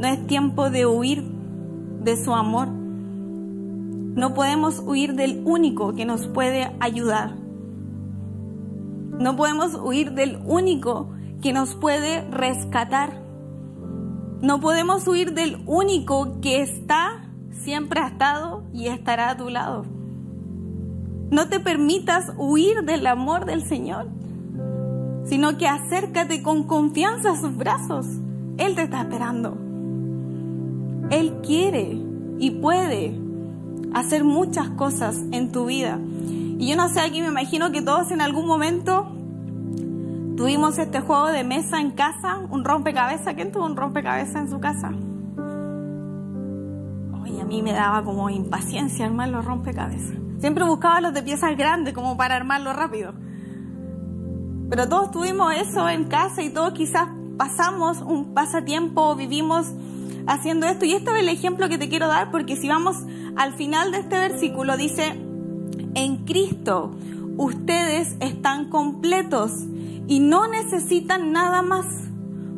No 0.00 0.06
es 0.06 0.26
tiempo 0.26 0.70
de 0.70 0.86
huir 0.86 1.22
de 1.22 2.16
su 2.16 2.32
amor. 2.32 2.68
No 2.68 4.32
podemos 4.32 4.78
huir 4.78 5.14
del 5.14 5.42
único 5.44 5.94
que 5.94 6.06
nos 6.06 6.26
puede 6.26 6.74
ayudar. 6.80 7.36
No 9.18 9.36
podemos 9.36 9.74
huir 9.74 10.12
del 10.12 10.38
único 10.46 11.10
que 11.42 11.52
nos 11.52 11.74
puede 11.74 12.22
rescatar. 12.30 13.20
No 14.40 14.58
podemos 14.58 15.06
huir 15.06 15.34
del 15.34 15.62
único 15.66 16.40
que 16.40 16.62
está, 16.62 17.30
siempre 17.50 18.00
ha 18.00 18.08
estado 18.08 18.62
y 18.72 18.86
estará 18.86 19.28
a 19.28 19.36
tu 19.36 19.50
lado. 19.50 19.84
No 21.30 21.50
te 21.50 21.60
permitas 21.60 22.32
huir 22.38 22.86
del 22.86 23.06
amor 23.06 23.44
del 23.44 23.68
Señor, 23.68 24.06
sino 25.24 25.58
que 25.58 25.68
acércate 25.68 26.42
con 26.42 26.62
confianza 26.62 27.32
a 27.32 27.36
sus 27.36 27.54
brazos. 27.54 28.06
Él 28.56 28.74
te 28.76 28.84
está 28.84 29.02
esperando. 29.02 29.69
Él 31.10 31.40
quiere 31.42 31.98
y 32.38 32.50
puede 32.52 33.18
hacer 33.92 34.24
muchas 34.24 34.70
cosas 34.70 35.16
en 35.32 35.52
tu 35.52 35.66
vida. 35.66 35.98
Y 36.58 36.68
yo 36.68 36.76
no 36.76 36.88
sé, 36.88 37.00
aquí 37.00 37.20
me 37.20 37.28
imagino 37.28 37.72
que 37.72 37.82
todos 37.82 38.10
en 38.10 38.20
algún 38.20 38.46
momento 38.46 39.08
tuvimos 40.36 40.78
este 40.78 41.00
juego 41.00 41.28
de 41.28 41.42
mesa 41.42 41.80
en 41.80 41.90
casa, 41.90 42.38
un 42.50 42.64
rompecabezas. 42.64 43.34
¿Quién 43.34 43.50
tuvo 43.52 43.66
un 43.66 43.76
rompecabezas 43.76 44.36
en 44.36 44.50
su 44.50 44.60
casa? 44.60 44.90
Oye, 47.22 47.40
a 47.40 47.44
mí 47.44 47.62
me 47.62 47.72
daba 47.72 48.04
como 48.04 48.30
impaciencia 48.30 49.06
armar 49.06 49.28
los 49.28 49.44
rompecabezas. 49.44 50.16
Siempre 50.38 50.64
buscaba 50.64 51.00
los 51.00 51.12
de 51.12 51.22
piezas 51.22 51.56
grandes 51.56 51.92
como 51.92 52.16
para 52.16 52.36
armarlo 52.36 52.72
rápido. 52.72 53.12
Pero 54.70 54.88
todos 54.88 55.10
tuvimos 55.10 55.52
eso 55.54 55.88
en 55.88 56.04
casa 56.04 56.42
y 56.42 56.50
todos 56.50 56.72
quizás 56.72 57.08
pasamos 57.36 58.00
un 58.00 58.32
pasatiempo, 58.32 59.16
vivimos 59.16 59.72
haciendo 60.26 60.66
esto. 60.66 60.84
Y 60.84 60.92
este 60.92 61.10
es 61.10 61.18
el 61.18 61.28
ejemplo 61.28 61.68
que 61.68 61.78
te 61.78 61.88
quiero 61.88 62.08
dar 62.08 62.30
porque 62.30 62.56
si 62.56 62.68
vamos 62.68 62.96
al 63.36 63.54
final 63.54 63.92
de 63.92 63.98
este 63.98 64.18
versículo 64.18 64.76
dice, 64.76 65.14
en 65.94 66.24
Cristo 66.24 66.94
ustedes 67.36 68.16
están 68.20 68.68
completos 68.68 69.52
y 70.06 70.20
no 70.20 70.48
necesitan 70.48 71.32
nada 71.32 71.62
más, 71.62 71.86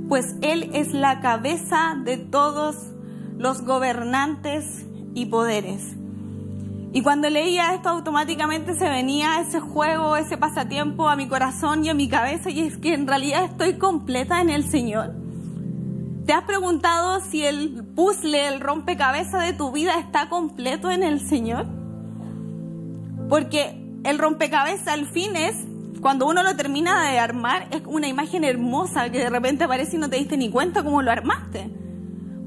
pues 0.09 0.37
Él 0.43 0.71
es 0.73 0.93
la 0.93 1.21
cabeza 1.21 1.97
de 2.05 2.17
todos 2.17 2.77
los 3.39 3.63
gobernantes 3.63 4.87
y 5.15 5.27
poderes. 5.27 5.97
Y 6.95 7.03
cuando 7.03 7.31
leía 7.31 7.75
esto 7.75 7.89
automáticamente 7.89 8.75
se 8.75 8.89
venía 8.89 9.41
ese 9.41 9.61
juego, 9.61 10.17
ese 10.17 10.37
pasatiempo 10.37 11.09
a 11.09 11.17
mi 11.17 11.27
corazón 11.27 11.85
y 11.85 11.89
a 11.89 11.95
mi 11.95 12.09
cabeza 12.09 12.51
y 12.51 12.61
es 12.61 12.77
que 12.77 12.93
en 12.93 13.07
realidad 13.07 13.45
estoy 13.45 13.79
completa 13.79 14.43
en 14.43 14.51
el 14.51 14.69
Señor. 14.69 15.22
¿Te 16.27 16.33
has 16.33 16.45
preguntado 16.45 17.21
si 17.21 17.45
el 17.45 17.85
puzzle, 17.97 18.47
el 18.47 18.61
rompecabezas 18.61 19.45
de 19.45 19.55
tu 19.55 19.73
vida 19.73 19.99
está 19.99 20.29
completo 20.29 20.89
en 20.91 21.03
el 21.03 21.21
Señor? 21.21 21.67
Porque 23.29 23.83
el 24.05 24.19
rompecabezas 24.19 24.87
al 24.87 25.07
fin 25.07 25.35
es, 25.35 25.57
cuando 26.01 26.29
uno 26.29 26.45
lo 26.45 26.55
termina 26.55 27.11
de 27.11 27.19
armar, 27.19 27.67
es 27.73 27.83
una 27.87 28.07
imagen 28.07 28.45
hermosa 28.45 29.11
que 29.11 29.19
de 29.19 29.31
repente 29.31 29.65
aparece 29.65 29.97
y 29.97 29.99
no 29.99 30.09
te 30.09 30.17
diste 30.17 30.37
ni 30.37 30.49
cuenta 30.49 30.85
cómo 30.85 31.03
lo 31.03 31.11
armaste. 31.11 31.71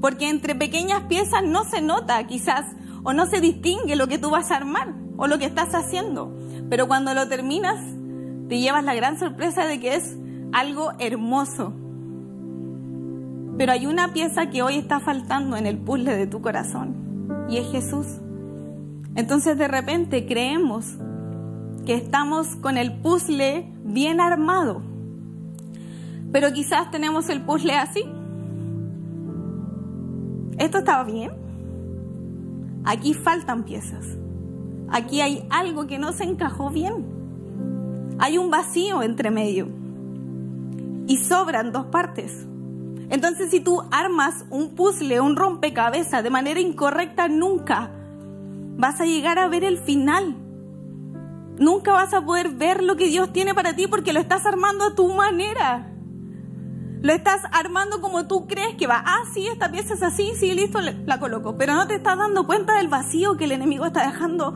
Porque 0.00 0.30
entre 0.30 0.54
pequeñas 0.54 1.02
piezas 1.02 1.42
no 1.44 1.64
se 1.64 1.82
nota 1.82 2.26
quizás 2.26 2.64
o 3.02 3.12
no 3.12 3.26
se 3.26 3.42
distingue 3.42 3.94
lo 3.94 4.08
que 4.08 4.18
tú 4.18 4.30
vas 4.30 4.50
a 4.50 4.56
armar 4.56 4.94
o 5.18 5.26
lo 5.26 5.38
que 5.38 5.44
estás 5.44 5.74
haciendo. 5.74 6.34
Pero 6.70 6.88
cuando 6.88 7.12
lo 7.12 7.28
terminas, 7.28 7.78
te 8.48 8.58
llevas 8.58 8.84
la 8.84 8.94
gran 8.94 9.18
sorpresa 9.18 9.66
de 9.66 9.80
que 9.80 9.96
es 9.96 10.16
algo 10.52 10.92
hermoso. 10.98 11.74
Pero 13.58 13.72
hay 13.72 13.86
una 13.86 14.12
pieza 14.12 14.50
que 14.50 14.62
hoy 14.62 14.76
está 14.76 15.00
faltando 15.00 15.56
en 15.56 15.66
el 15.66 15.78
puzzle 15.78 16.16
de 16.16 16.26
tu 16.26 16.42
corazón 16.42 17.46
y 17.48 17.58
es 17.58 17.70
Jesús. 17.70 18.06
Entonces 19.14 19.56
de 19.56 19.66
repente 19.66 20.26
creemos 20.26 20.96
que 21.86 21.94
estamos 21.94 22.56
con 22.56 22.76
el 22.76 23.00
puzzle 23.00 23.72
bien 23.84 24.20
armado, 24.20 24.82
pero 26.32 26.52
quizás 26.52 26.90
tenemos 26.90 27.28
el 27.30 27.42
puzzle 27.42 27.74
así. 27.76 28.04
¿Esto 30.58 30.78
estaba 30.78 31.04
bien? 31.04 31.30
Aquí 32.84 33.14
faltan 33.14 33.64
piezas. 33.64 34.04
Aquí 34.88 35.20
hay 35.20 35.46
algo 35.50 35.86
que 35.86 35.98
no 35.98 36.12
se 36.12 36.24
encajó 36.24 36.70
bien. 36.70 37.04
Hay 38.18 38.38
un 38.38 38.50
vacío 38.50 39.02
entre 39.02 39.30
medio. 39.30 39.68
Y 41.06 41.18
sobran 41.18 41.72
dos 41.72 41.86
partes. 41.86 42.46
Entonces 43.08 43.50
si 43.50 43.60
tú 43.60 43.82
armas 43.90 44.44
un 44.50 44.74
puzzle, 44.74 45.20
un 45.20 45.36
rompecabezas 45.36 46.22
de 46.22 46.30
manera 46.30 46.60
incorrecta, 46.60 47.28
nunca 47.28 47.90
vas 48.76 49.00
a 49.00 49.04
llegar 49.04 49.38
a 49.38 49.48
ver 49.48 49.64
el 49.64 49.78
final. 49.78 50.36
Nunca 51.58 51.92
vas 51.92 52.12
a 52.12 52.24
poder 52.24 52.50
ver 52.50 52.82
lo 52.82 52.96
que 52.96 53.06
Dios 53.06 53.32
tiene 53.32 53.54
para 53.54 53.74
ti 53.74 53.86
porque 53.86 54.12
lo 54.12 54.20
estás 54.20 54.44
armando 54.44 54.84
a 54.84 54.94
tu 54.94 55.08
manera. 55.14 55.90
Lo 57.00 57.12
estás 57.12 57.42
armando 57.52 58.00
como 58.00 58.26
tú 58.26 58.46
crees 58.46 58.74
que 58.76 58.86
va. 58.86 59.02
Ah, 59.06 59.22
sí, 59.32 59.46
esta 59.46 59.70
pieza 59.70 59.94
es 59.94 60.02
así, 60.02 60.32
sí, 60.36 60.52
listo, 60.52 60.80
la 60.80 61.20
coloco. 61.20 61.56
Pero 61.56 61.74
no 61.74 61.86
te 61.86 61.94
estás 61.94 62.18
dando 62.18 62.46
cuenta 62.46 62.76
del 62.76 62.88
vacío 62.88 63.36
que 63.36 63.44
el 63.44 63.52
enemigo 63.52 63.86
está 63.86 64.04
dejando 64.04 64.54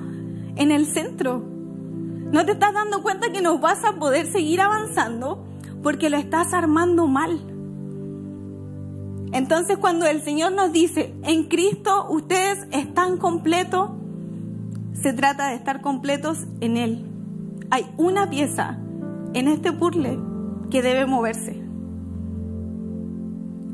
en 0.57 0.71
el 0.71 0.87
centro. 0.87 1.39
No 1.39 2.45
te 2.45 2.53
estás 2.53 2.75
dando 2.75 3.03
cuenta 3.03 3.33
que 3.33 3.41
no 3.41 3.59
vas 3.59 3.85
a 3.85 3.95
poder 3.95 4.31
seguir 4.31 4.61
avanzando 4.61 5.45
porque 5.83 6.11
lo 6.11 6.17
estás 6.17 6.53
armando 6.53 7.07
mal. 7.07 7.50
Entonces 9.33 9.79
cuando 9.79 10.07
el 10.07 10.23
Señor 10.23 10.53
nos 10.53 10.73
dice, 10.73 11.15
en 11.23 11.45
Cristo 11.45 12.07
ustedes 12.11 12.67
están 12.73 13.17
completos, 13.19 13.91
se 14.93 15.13
trata 15.13 15.49
de 15.49 15.55
estar 15.55 15.81
completos 15.81 16.47
en 16.61 16.77
Él. 16.77 17.07
Hay 17.71 17.87
una 17.97 18.29
pieza 18.29 18.79
en 19.35 19.49
este 19.49 19.73
puzzle 19.73 20.19
que 20.71 20.83
debe 20.83 21.07
moverse. 21.07 21.63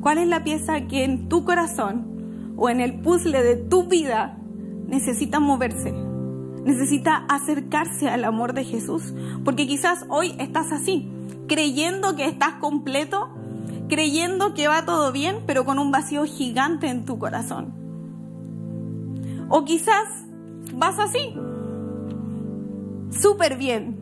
¿Cuál 0.00 0.18
es 0.18 0.28
la 0.28 0.44
pieza 0.44 0.86
que 0.86 1.04
en 1.04 1.28
tu 1.28 1.44
corazón 1.44 2.54
o 2.56 2.68
en 2.68 2.80
el 2.80 3.00
puzzle 3.00 3.42
de 3.42 3.56
tu 3.56 3.84
vida 3.88 4.38
necesita 4.86 5.40
moverse? 5.40 5.92
Necesita 6.64 7.24
acercarse 7.28 8.08
al 8.08 8.24
amor 8.24 8.52
de 8.52 8.64
Jesús. 8.64 9.14
Porque 9.44 9.66
quizás 9.66 10.04
hoy 10.08 10.34
estás 10.38 10.70
así, 10.70 11.10
creyendo 11.48 12.14
que 12.14 12.26
estás 12.26 12.54
completo, 12.60 13.30
creyendo 13.88 14.54
que 14.54 14.68
va 14.68 14.84
todo 14.84 15.12
bien, 15.12 15.42
pero 15.46 15.64
con 15.64 15.78
un 15.78 15.90
vacío 15.90 16.24
gigante 16.24 16.88
en 16.88 17.04
tu 17.04 17.18
corazón. 17.18 17.72
O 19.48 19.64
quizás 19.64 20.08
vas 20.74 20.98
así, 20.98 21.34
súper 23.10 23.56
bien, 23.56 24.00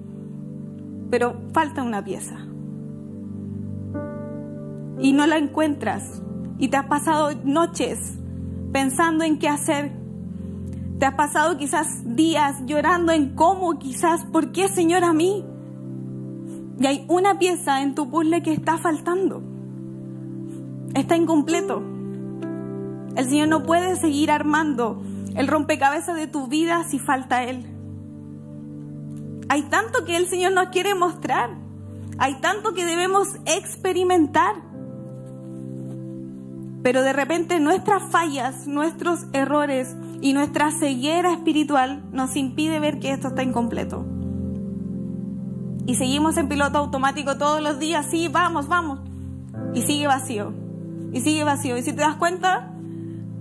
pero 1.11 1.37
falta 1.53 1.83
una 1.83 2.03
pieza. 2.03 2.37
Y 5.01 5.13
no 5.13 5.27
la 5.27 5.37
encuentras. 5.37 6.23
Y 6.59 6.69
te 6.69 6.77
has 6.77 6.87
pasado 6.87 7.31
noches 7.45 7.99
pensando 8.73 9.25
en 9.25 9.39
qué 9.39 9.49
hacer. 9.49 9.93
Te 10.99 11.07
has 11.07 11.15
pasado 11.15 11.59
quizás 11.59 11.87
días 12.05 12.63
llorando 12.65 13.13
en 13.13 13.35
cómo, 13.35 13.79
quizás, 13.79 14.25
¿por 14.27 14.53
qué, 14.53 14.69
Señor, 14.69 15.05
a 15.05 15.13
mí? 15.13 15.45
Y 16.79 16.87
hay 16.87 17.05
una 17.09 17.39
pieza 17.39 17.83
en 17.83 17.95
tu 17.95 18.09
puzzle 18.09 18.43
que 18.43 18.53
está 18.53 18.79
faltando 18.79 19.54
está 20.95 21.17
incompleto. 21.17 21.83
El 23.17 23.29
Señor 23.29 23.49
no 23.49 23.63
puede 23.63 23.97
seguir 23.97 24.31
armando 24.31 25.03
el 25.37 25.49
rompecabezas 25.49 26.17
de 26.17 26.27
tu 26.27 26.47
vida 26.47 26.85
si 26.85 26.99
falta 26.99 27.45
Él. 27.45 27.67
Hay 29.49 29.63
tanto 29.63 30.05
que 30.05 30.17
el 30.17 30.27
Señor 30.27 30.53
nos 30.53 30.69
quiere 30.69 30.95
mostrar. 30.95 31.51
Hay 32.19 32.41
tanto 32.41 32.75
que 32.75 32.85
debemos 32.85 33.29
experimentar. 33.45 34.55
Pero 36.83 37.03
de 37.03 37.13
repente 37.13 37.61
nuestras 37.61 38.03
fallas, 38.11 38.67
nuestros 38.67 39.27
errores 39.33 39.97
y 40.21 40.33
nuestra 40.33 40.71
ceguera 40.71 41.33
espiritual 41.33 42.05
nos 42.13 42.37
impide 42.37 42.79
ver 42.79 42.99
que 43.01 43.13
esto 43.13 43.29
está 43.29 43.43
incompleto. 43.43 44.05
Y 45.87 45.97
seguimos 45.97 46.37
en 46.37 46.49
piloto 46.49 46.79
automático 46.79 47.37
todos 47.37 47.61
los 47.63 47.79
días, 47.79 48.07
sí, 48.11 48.29
vamos, 48.29 48.69
vamos. 48.69 49.01
Y 49.75 49.83
sigue 49.83 50.07
vacío 50.07 50.64
y 51.15 51.21
sigue 51.21 51.45
vacío. 51.45 51.79
Y 51.79 51.83
si 51.83 51.93
te 51.93 52.03
das 52.03 52.17
cuenta, 52.17 52.73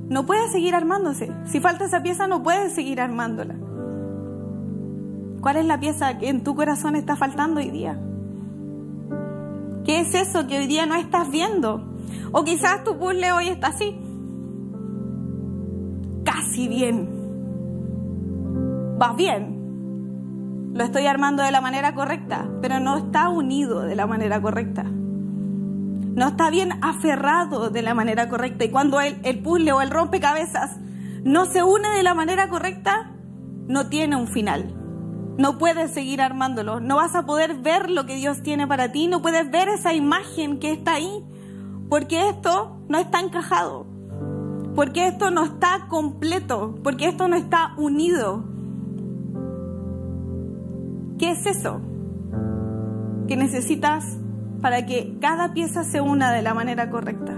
no 0.07 0.25
puedes 0.25 0.51
seguir 0.51 0.75
armándose. 0.75 1.31
Si 1.45 1.59
falta 1.59 1.85
esa 1.85 2.03
pieza, 2.03 2.27
no 2.27 2.43
puedes 2.43 2.73
seguir 2.73 3.01
armándola. 3.01 3.55
¿Cuál 5.41 5.57
es 5.57 5.65
la 5.65 5.79
pieza 5.79 6.17
que 6.19 6.29
en 6.29 6.43
tu 6.43 6.55
corazón 6.55 6.95
está 6.95 7.15
faltando 7.15 7.59
hoy 7.59 7.71
día? 7.71 7.99
¿Qué 9.83 9.99
es 10.01 10.13
eso 10.13 10.47
que 10.47 10.59
hoy 10.59 10.67
día 10.67 10.85
no 10.85 10.95
estás 10.95 11.29
viendo? 11.31 11.83
O 12.31 12.43
quizás 12.43 12.83
tu 12.83 12.97
puzzle 12.97 13.31
hoy 13.33 13.47
está 13.47 13.67
así. 13.67 13.99
Casi 16.23 16.67
bien. 16.67 17.09
Vas 18.99 19.15
bien. 19.15 20.71
Lo 20.75 20.83
estoy 20.83 21.07
armando 21.07 21.41
de 21.43 21.51
la 21.51 21.59
manera 21.59 21.95
correcta, 21.95 22.47
pero 22.61 22.79
no 22.79 22.97
está 22.97 23.29
unido 23.29 23.81
de 23.81 23.95
la 23.95 24.05
manera 24.05 24.39
correcta 24.41 24.85
no 26.15 26.27
está 26.27 26.49
bien 26.49 26.73
aferrado 26.81 27.69
de 27.69 27.81
la 27.81 27.93
manera 27.93 28.29
correcta. 28.29 28.65
Y 28.65 28.69
cuando 28.69 29.01
el, 29.01 29.19
el 29.23 29.39
puzzle 29.39 29.71
o 29.71 29.81
el 29.81 29.89
rompecabezas 29.89 30.77
no 31.23 31.45
se 31.45 31.63
une 31.63 31.89
de 31.89 32.03
la 32.03 32.13
manera 32.13 32.49
correcta, 32.49 33.11
no 33.67 33.87
tiene 33.87 34.15
un 34.15 34.27
final. 34.27 34.75
No 35.37 35.57
puedes 35.57 35.91
seguir 35.91 36.21
armándolo. 36.21 36.79
No 36.79 36.97
vas 36.97 37.15
a 37.15 37.25
poder 37.25 37.55
ver 37.61 37.89
lo 37.89 38.05
que 38.05 38.15
Dios 38.15 38.43
tiene 38.43 38.67
para 38.67 38.91
ti. 38.91 39.07
No 39.07 39.21
puedes 39.21 39.49
ver 39.49 39.69
esa 39.69 39.93
imagen 39.93 40.59
que 40.59 40.71
está 40.71 40.93
ahí. 40.93 41.23
Porque 41.89 42.29
esto 42.29 42.77
no 42.87 42.99
está 42.99 43.19
encajado. 43.19 43.87
Porque 44.75 45.07
esto 45.07 45.31
no 45.31 45.45
está 45.45 45.87
completo. 45.87 46.75
Porque 46.83 47.07
esto 47.07 47.27
no 47.27 47.35
está 47.35 47.73
unido. 47.77 48.43
¿Qué 51.17 51.31
es 51.31 51.45
eso? 51.47 51.81
Que 53.27 53.35
necesitas 53.35 54.17
para 54.63 54.85
que 54.85 55.17
cada 55.19 55.53
pieza 55.53 55.83
se 55.83 55.99
una 55.99 56.31
de 56.31 56.41
la 56.41 56.53
manera 56.53 56.89
correcta. 56.89 57.33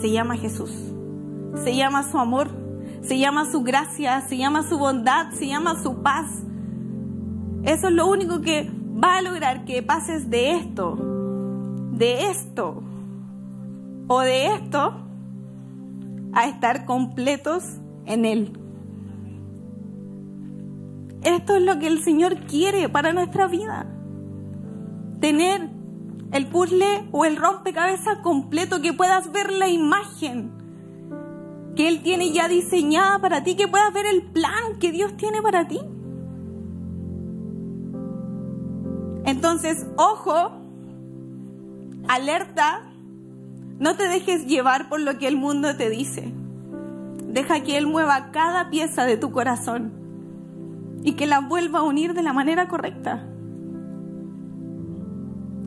Se 0.00 0.10
llama 0.10 0.36
Jesús, 0.36 0.72
se 1.54 1.76
llama 1.76 2.02
su 2.02 2.18
amor, 2.18 2.48
se 3.02 3.16
llama 3.20 3.48
su 3.48 3.62
gracia, 3.62 4.22
se 4.22 4.36
llama 4.36 4.64
su 4.64 4.76
bondad, 4.76 5.30
se 5.30 5.46
llama 5.46 5.80
su 5.80 6.02
paz. 6.02 6.26
Eso 7.62 7.86
es 7.86 7.94
lo 7.94 8.08
único 8.08 8.40
que 8.40 8.68
va 8.72 9.18
a 9.18 9.22
lograr 9.22 9.64
que 9.64 9.84
pases 9.84 10.28
de 10.30 10.56
esto, 10.56 10.96
de 11.92 12.26
esto 12.28 12.82
o 14.08 14.18
de 14.18 14.46
esto 14.46 14.96
a 16.32 16.48
estar 16.48 16.86
completos 16.86 17.62
en 18.06 18.24
Él. 18.24 18.58
Esto 21.22 21.54
es 21.54 21.62
lo 21.62 21.78
que 21.78 21.86
el 21.86 22.02
Señor 22.02 22.36
quiere 22.48 22.88
para 22.88 23.12
nuestra 23.12 23.46
vida 23.46 23.86
tener 25.22 25.70
el 26.32 26.46
puzzle 26.48 27.08
o 27.12 27.24
el 27.24 27.36
rompecabezas 27.36 28.18
completo, 28.18 28.82
que 28.82 28.92
puedas 28.92 29.32
ver 29.32 29.52
la 29.52 29.68
imagen 29.68 30.50
que 31.76 31.88
Él 31.88 32.02
tiene 32.02 32.32
ya 32.32 32.48
diseñada 32.48 33.20
para 33.20 33.44
ti, 33.44 33.54
que 33.54 33.68
puedas 33.68 33.92
ver 33.94 34.04
el 34.04 34.22
plan 34.32 34.78
que 34.80 34.90
Dios 34.90 35.16
tiene 35.16 35.40
para 35.40 35.68
ti. 35.68 35.80
Entonces, 39.24 39.86
ojo, 39.96 40.50
alerta, 42.08 42.82
no 43.78 43.96
te 43.96 44.08
dejes 44.08 44.46
llevar 44.46 44.88
por 44.88 45.00
lo 45.00 45.18
que 45.18 45.28
el 45.28 45.36
mundo 45.36 45.76
te 45.76 45.88
dice. 45.88 46.32
Deja 47.28 47.62
que 47.62 47.78
Él 47.78 47.86
mueva 47.86 48.32
cada 48.32 48.70
pieza 48.70 49.04
de 49.04 49.16
tu 49.16 49.30
corazón 49.30 49.92
y 51.04 51.12
que 51.12 51.26
la 51.26 51.40
vuelva 51.40 51.78
a 51.78 51.82
unir 51.82 52.12
de 52.12 52.22
la 52.22 52.32
manera 52.32 52.66
correcta. 52.68 53.31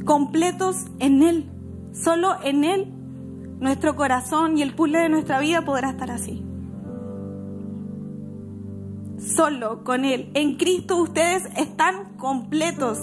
Completos 0.06 0.86
en 1.00 1.24
Él, 1.24 1.50
solo 1.92 2.36
en 2.44 2.64
Él, 2.64 2.94
nuestro 3.60 3.96
corazón 3.96 4.56
y 4.56 4.62
el 4.62 4.76
puzzle 4.76 5.00
de 5.00 5.10
nuestra 5.10 5.40
vida 5.40 5.64
podrá 5.66 5.90
estar 5.90 6.12
así. 6.12 6.46
Solo 9.18 9.84
con 9.84 10.06
Él, 10.06 10.30
en 10.36 10.58
Cristo 10.58 10.98
ustedes 10.98 11.46
están 11.58 12.16
completos. 12.18 13.00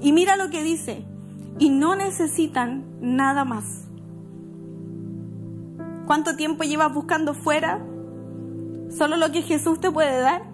Y 0.00 0.12
mira 0.12 0.36
lo 0.36 0.50
que 0.50 0.62
dice, 0.62 1.04
y 1.58 1.70
no 1.70 1.96
necesitan 1.96 2.84
nada 3.00 3.44
más. 3.44 3.88
¿Cuánto 6.06 6.36
tiempo 6.36 6.62
llevas 6.62 6.94
buscando 6.94 7.34
fuera 7.34 7.84
solo 8.90 9.16
lo 9.16 9.32
que 9.32 9.42
Jesús 9.42 9.80
te 9.80 9.90
puede 9.90 10.20
dar? 10.20 10.44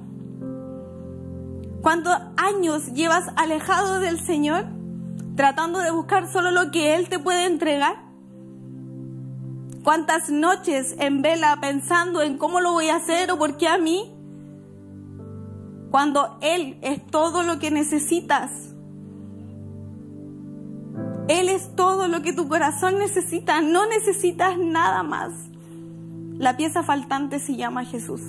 ¿Cuántos 1.83 2.17
años 2.39 2.93
llevas 2.95 3.25
alejado 3.37 4.01
del 4.01 4.19
Señor 4.21 4.80
tratando 5.41 5.79
de 5.79 5.91
buscar 5.91 6.31
solo 6.31 6.51
lo 6.51 6.71
que 6.71 6.95
Él 6.95 7.09
te 7.09 7.19
puede 7.19 7.47
entregar? 7.47 7.97
¿Cuántas 9.83 10.29
noches 10.29 10.95
en 10.99 11.23
vela 11.23 11.57
pensando 11.63 12.21
en 12.21 12.37
cómo 12.37 12.61
lo 12.61 12.73
voy 12.73 12.91
a 12.91 12.97
hacer 12.97 13.31
o 13.31 13.39
por 13.39 13.57
qué 13.57 13.67
a 13.67 13.79
mí? 13.79 14.15
Cuando 15.91 16.37
Él 16.43 16.77
es 16.83 17.07
todo 17.07 17.43
lo 17.43 17.59
que 17.59 17.71
necesitas. 17.71 18.51
Él 21.29 21.49
es 21.49 21.75
todo 21.75 22.07
lo 22.07 22.21
que 22.21 22.35
tu 22.35 22.47
corazón 22.47 22.99
necesita, 22.99 23.63
no 23.63 23.87
necesitas 23.87 24.59
nada 24.59 25.03
más. 25.03 25.33
La 26.37 26.59
pieza 26.59 26.83
faltante 26.83 27.39
se 27.39 27.57
llama 27.57 27.87
Jesús. 27.87 28.21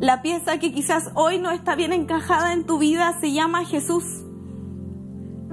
La 0.00 0.22
pieza 0.22 0.58
que 0.58 0.72
quizás 0.72 1.10
hoy 1.14 1.38
no 1.38 1.50
está 1.50 1.74
bien 1.74 1.92
encajada 1.92 2.54
en 2.54 2.64
tu 2.64 2.78
vida 2.78 3.20
se 3.20 3.32
llama 3.32 3.66
Jesús. 3.66 4.24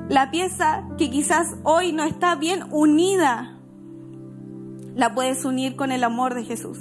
La 0.09 0.31
pieza 0.31 0.85
que 0.97 1.09
quizás 1.09 1.57
hoy 1.63 1.91
no 1.91 2.03
está 2.03 2.35
bien 2.35 2.63
unida, 2.71 3.57
la 4.95 5.13
puedes 5.13 5.43
unir 5.43 5.75
con 5.75 5.91
el 5.91 6.05
amor 6.05 6.33
de 6.33 6.45
Jesús. 6.45 6.79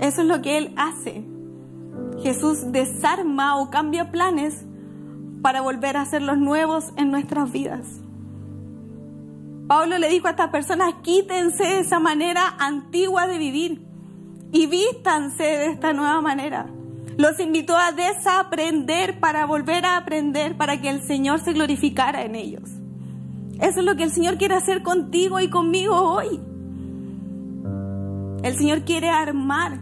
Eso 0.00 0.22
es 0.22 0.28
lo 0.28 0.40
que 0.40 0.58
Él 0.58 0.72
hace. 0.76 1.24
Jesús 2.22 2.70
desarma 2.70 3.56
o 3.60 3.70
cambia 3.70 4.12
planes 4.12 4.64
para 5.42 5.60
volver 5.60 5.96
a 5.96 6.02
hacerlos 6.02 6.38
nuevos 6.38 6.92
en 6.96 7.10
nuestras 7.10 7.50
vidas. 7.50 8.00
Pablo 9.66 9.98
le 9.98 10.08
dijo 10.08 10.28
a 10.28 10.30
estas 10.30 10.50
personas, 10.50 10.94
quítense 11.02 11.64
de 11.64 11.80
esa 11.80 11.98
manera 11.98 12.42
antigua 12.60 13.26
de 13.26 13.38
vivir 13.38 13.84
y 14.52 14.66
vístanse 14.66 15.42
de 15.42 15.66
esta 15.66 15.92
nueva 15.92 16.20
manera. 16.20 16.66
Los 17.18 17.40
invitó 17.40 17.76
a 17.76 17.90
desaprender 17.90 19.18
para 19.18 19.44
volver 19.44 19.84
a 19.84 19.96
aprender, 19.96 20.56
para 20.56 20.80
que 20.80 20.88
el 20.88 21.02
Señor 21.02 21.40
se 21.40 21.52
glorificara 21.52 22.22
en 22.22 22.36
ellos. 22.36 22.70
Eso 23.60 23.80
es 23.80 23.84
lo 23.84 23.96
que 23.96 24.04
el 24.04 24.12
Señor 24.12 24.38
quiere 24.38 24.54
hacer 24.54 24.84
contigo 24.84 25.40
y 25.40 25.50
conmigo 25.50 25.96
hoy. 25.96 26.40
El 28.44 28.56
Señor 28.56 28.82
quiere 28.82 29.10
armar 29.10 29.80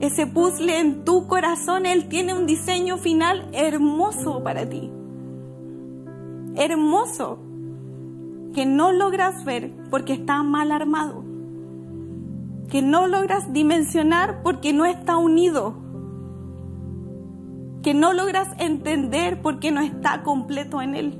ese 0.00 0.26
puzzle 0.26 0.80
en 0.80 1.04
tu 1.04 1.26
corazón. 1.26 1.84
Él 1.84 2.08
tiene 2.08 2.32
un 2.32 2.46
diseño 2.46 2.96
final 2.96 3.46
hermoso 3.52 4.42
para 4.42 4.66
ti. 4.66 4.90
Hermoso. 6.56 7.40
Que 8.54 8.64
no 8.64 8.90
logras 8.90 9.44
ver 9.44 9.70
porque 9.90 10.14
está 10.14 10.42
mal 10.42 10.72
armado 10.72 11.32
que 12.72 12.80
no 12.80 13.06
logras 13.06 13.52
dimensionar 13.52 14.42
porque 14.42 14.72
no 14.72 14.86
está 14.86 15.18
unido, 15.18 15.81
que 17.82 17.94
no 17.94 18.12
logras 18.12 18.48
entender 18.58 19.40
porque 19.42 19.70
no 19.70 19.80
está 19.80 20.22
completo 20.22 20.80
en 20.80 20.94
Él. 20.94 21.18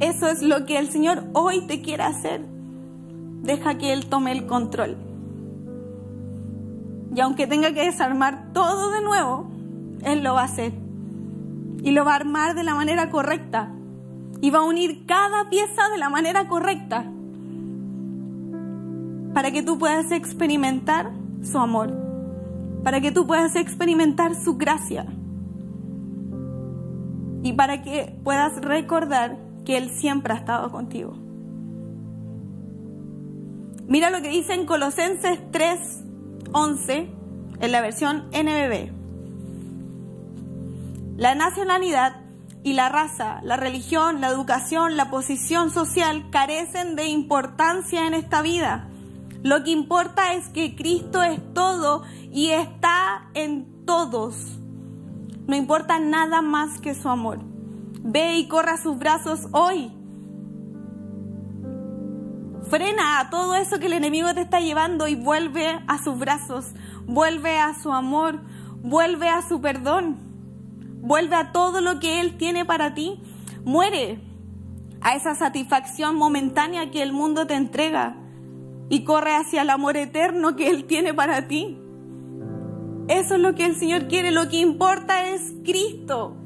Eso 0.00 0.28
es 0.28 0.42
lo 0.42 0.64
que 0.64 0.78
el 0.78 0.90
Señor 0.90 1.24
hoy 1.32 1.66
te 1.66 1.82
quiere 1.82 2.04
hacer. 2.04 2.44
Deja 3.42 3.76
que 3.78 3.92
Él 3.92 4.06
tome 4.06 4.32
el 4.32 4.46
control. 4.46 4.96
Y 7.14 7.20
aunque 7.20 7.46
tenga 7.46 7.72
que 7.72 7.84
desarmar 7.84 8.52
todo 8.52 8.90
de 8.90 9.02
nuevo, 9.02 9.50
Él 10.02 10.22
lo 10.22 10.34
va 10.34 10.42
a 10.42 10.44
hacer. 10.44 10.72
Y 11.82 11.90
lo 11.90 12.04
va 12.04 12.12
a 12.12 12.16
armar 12.16 12.54
de 12.54 12.64
la 12.64 12.74
manera 12.74 13.10
correcta. 13.10 13.72
Y 14.40 14.50
va 14.50 14.60
a 14.60 14.64
unir 14.64 15.04
cada 15.06 15.50
pieza 15.50 15.88
de 15.90 15.98
la 15.98 16.08
manera 16.08 16.48
correcta 16.48 17.04
para 19.34 19.50
que 19.52 19.62
tú 19.62 19.78
puedas 19.78 20.10
experimentar 20.10 21.12
su 21.42 21.58
amor, 21.58 21.94
para 22.88 23.02
que 23.02 23.12
tú 23.12 23.26
puedas 23.26 23.54
experimentar 23.54 24.34
su 24.34 24.56
gracia 24.56 25.04
y 27.42 27.52
para 27.52 27.82
que 27.82 28.18
puedas 28.24 28.58
recordar 28.62 29.36
que 29.66 29.76
Él 29.76 29.90
siempre 29.90 30.32
ha 30.32 30.36
estado 30.38 30.70
contigo. 30.70 31.12
Mira 33.86 34.08
lo 34.08 34.22
que 34.22 34.30
dice 34.30 34.54
en 34.54 34.64
Colosenses 34.64 35.38
3, 35.50 36.04
11, 36.50 37.10
en 37.60 37.72
la 37.72 37.82
versión 37.82 38.30
NBB. 38.30 38.90
La 41.18 41.34
nacionalidad 41.34 42.22
y 42.62 42.72
la 42.72 42.88
raza, 42.88 43.40
la 43.42 43.58
religión, 43.58 44.22
la 44.22 44.28
educación, 44.28 44.96
la 44.96 45.10
posición 45.10 45.70
social 45.70 46.30
carecen 46.30 46.96
de 46.96 47.04
importancia 47.08 48.06
en 48.06 48.14
esta 48.14 48.40
vida 48.40 48.88
lo 49.42 49.62
que 49.62 49.70
importa 49.70 50.34
es 50.34 50.48
que 50.48 50.74
Cristo 50.74 51.22
es 51.22 51.40
todo 51.54 52.02
y 52.30 52.50
está 52.50 53.30
en 53.34 53.84
todos. 53.84 54.58
No 55.46 55.56
importa 55.56 55.98
nada 55.98 56.42
más 56.42 56.80
que 56.80 56.94
su 56.94 57.08
amor. 57.08 57.40
Ve 58.02 58.36
y 58.36 58.48
corra 58.48 58.76
sus 58.76 58.98
brazos 58.98 59.48
hoy. 59.52 59.92
Frena 62.68 63.20
a 63.20 63.30
todo 63.30 63.54
eso 63.54 63.78
que 63.78 63.86
el 63.86 63.94
enemigo 63.94 64.34
te 64.34 64.42
está 64.42 64.60
llevando 64.60 65.08
y 65.08 65.14
vuelve 65.14 65.80
a 65.86 66.02
sus 66.02 66.18
brazos, 66.18 66.66
vuelve 67.06 67.58
a 67.58 67.72
su 67.80 67.92
amor, 67.92 68.40
vuelve 68.82 69.28
a 69.28 69.40
su 69.40 69.62
perdón, 69.62 70.18
vuelve 71.00 71.36
a 71.36 71.52
todo 71.52 71.80
lo 71.80 71.98
que 71.98 72.20
Él 72.20 72.36
tiene 72.36 72.64
para 72.66 72.94
ti. 72.94 73.22
Muere 73.64 74.20
a 75.00 75.14
esa 75.14 75.34
satisfacción 75.34 76.16
momentánea 76.16 76.90
que 76.90 77.02
el 77.02 77.12
mundo 77.12 77.46
te 77.46 77.54
entrega 77.54 78.16
y 78.88 79.04
corre 79.04 79.34
hacia 79.34 79.62
el 79.62 79.70
amor 79.70 79.96
eterno 79.96 80.56
que 80.56 80.68
Él 80.70 80.84
tiene 80.84 81.14
para 81.14 81.48
ti. 81.48 81.78
Eso 83.08 83.36
es 83.36 83.40
lo 83.40 83.54
que 83.54 83.64
el 83.64 83.74
Señor 83.74 84.06
quiere, 84.06 84.30
lo 84.30 84.48
que 84.48 84.60
importa 84.60 85.28
es 85.30 85.54
Cristo. 85.64 86.36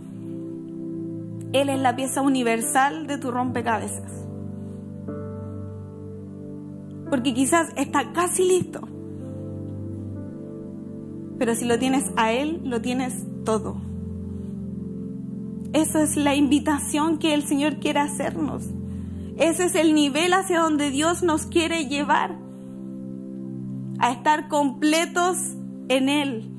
Él 1.53 1.69
es 1.69 1.81
la 1.81 1.97
pieza 1.97 2.23
universal 2.23 3.07
de 3.07 3.19
tu 3.19 3.31
rompecabezas. 3.31 4.11
Porque 7.11 7.35
quizás 7.35 7.69
está 7.77 8.13
casi 8.13 8.47
listo. 8.47 8.81
Pero 11.39 11.55
si 11.57 11.65
lo 11.65 11.79
tienes 11.79 12.11
a 12.17 12.33
Él, 12.33 12.61
lo 12.65 12.81
tienes 12.81 13.25
todo. 13.45 13.77
Esa 15.73 16.03
es 16.03 16.17
la 16.17 16.35
invitación 16.37 17.19
que 17.19 17.35
el 17.35 17.43
Señor 17.43 17.81
quiere 17.81 17.99
hacernos. 17.99 18.63
Ese 19.37 19.65
es 19.65 19.75
el 19.75 19.95
nivel 19.95 20.33
hacia 20.35 20.61
donde 20.61 20.91
Dios 20.91 21.23
nos 21.23 21.47
quiere 21.47 21.87
llevar. 21.87 22.39
A 23.99 24.13
estar 24.13 24.49
completos 24.49 25.37
en 25.89 26.09
Él. 26.09 26.52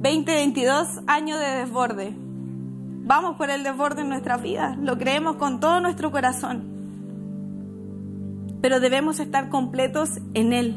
2022, 0.00 1.00
año 1.08 1.36
de 1.38 1.46
desborde. 1.56 2.14
Vamos 2.16 3.36
por 3.36 3.50
el 3.50 3.64
desborde 3.64 4.02
en 4.02 4.08
nuestra 4.08 4.36
vida. 4.36 4.76
Lo 4.80 4.96
creemos 4.96 5.36
con 5.36 5.58
todo 5.58 5.80
nuestro 5.80 6.12
corazón. 6.12 6.62
Pero 8.62 8.78
debemos 8.78 9.18
estar 9.18 9.48
completos 9.48 10.20
en 10.34 10.52
Él. 10.52 10.76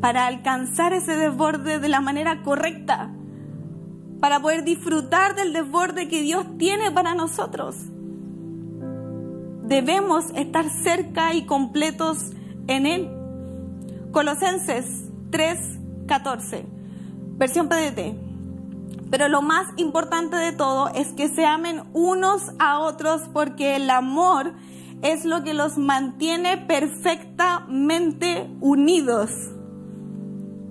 Para 0.00 0.26
alcanzar 0.26 0.94
ese 0.94 1.16
desborde 1.16 1.78
de 1.78 1.88
la 1.88 2.00
manera 2.00 2.42
correcta 2.42 3.10
para 4.20 4.40
poder 4.40 4.64
disfrutar 4.64 5.34
del 5.34 5.52
desborde 5.52 6.08
que 6.08 6.22
Dios 6.22 6.46
tiene 6.58 6.90
para 6.90 7.14
nosotros. 7.14 7.76
Debemos 9.64 10.30
estar 10.34 10.68
cerca 10.70 11.34
y 11.34 11.44
completos 11.44 12.30
en 12.68 12.86
Él. 12.86 13.10
Colosenses 14.12 15.10
3:14, 15.30 16.77
versión 17.38 17.68
PDT. 17.68 18.16
Pero 19.10 19.28
lo 19.28 19.40
más 19.40 19.66
importante 19.76 20.36
de 20.36 20.52
todo 20.52 20.88
es 20.88 21.12
que 21.12 21.28
se 21.28 21.46
amen 21.46 21.82
unos 21.94 22.52
a 22.58 22.80
otros 22.80 23.22
porque 23.32 23.76
el 23.76 23.88
amor 23.88 24.52
es 25.02 25.24
lo 25.24 25.44
que 25.44 25.54
los 25.54 25.78
mantiene 25.78 26.58
perfectamente 26.58 28.50
unidos. 28.60 29.30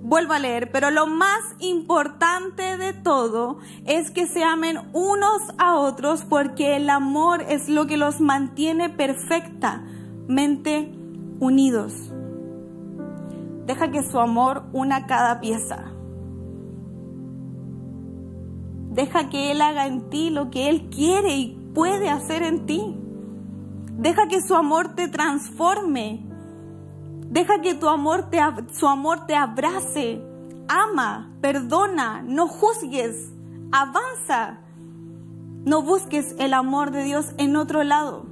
Vuelvo 0.02 0.34
a 0.34 0.38
leer, 0.38 0.70
pero 0.70 0.90
lo 0.90 1.06
más 1.06 1.40
importante 1.58 2.78
de 2.78 2.92
todo 2.92 3.58
es 3.84 4.10
que 4.10 4.26
se 4.26 4.44
amen 4.44 4.78
unos 4.92 5.42
a 5.58 5.74
otros 5.74 6.24
porque 6.24 6.76
el 6.76 6.88
amor 6.88 7.42
es 7.48 7.68
lo 7.68 7.86
que 7.86 7.96
los 7.96 8.20
mantiene 8.20 8.88
perfectamente 8.88 10.94
unidos. 11.40 12.12
Deja 13.66 13.90
que 13.90 14.02
su 14.02 14.18
amor 14.18 14.64
una 14.72 15.06
cada 15.06 15.40
pieza. 15.40 15.97
Deja 18.98 19.28
que 19.28 19.52
Él 19.52 19.62
haga 19.62 19.86
en 19.86 20.10
ti 20.10 20.28
lo 20.28 20.50
que 20.50 20.68
Él 20.68 20.90
quiere 20.90 21.36
y 21.36 21.70
puede 21.72 22.10
hacer 22.10 22.42
en 22.42 22.66
ti. 22.66 22.96
Deja 23.92 24.26
que 24.26 24.42
su 24.42 24.56
amor 24.56 24.96
te 24.96 25.06
transforme. 25.06 26.26
Deja 27.30 27.60
que 27.60 27.76
tu 27.76 27.88
amor 27.88 28.28
te, 28.28 28.40
su 28.72 28.88
amor 28.88 29.24
te 29.28 29.36
abrace. 29.36 30.20
Ama, 30.66 31.30
perdona, 31.40 32.22
no 32.22 32.48
juzgues, 32.48 33.32
avanza. 33.70 34.58
No 35.64 35.82
busques 35.82 36.34
el 36.40 36.52
amor 36.52 36.90
de 36.90 37.04
Dios 37.04 37.34
en 37.38 37.54
otro 37.54 37.84
lado. 37.84 38.26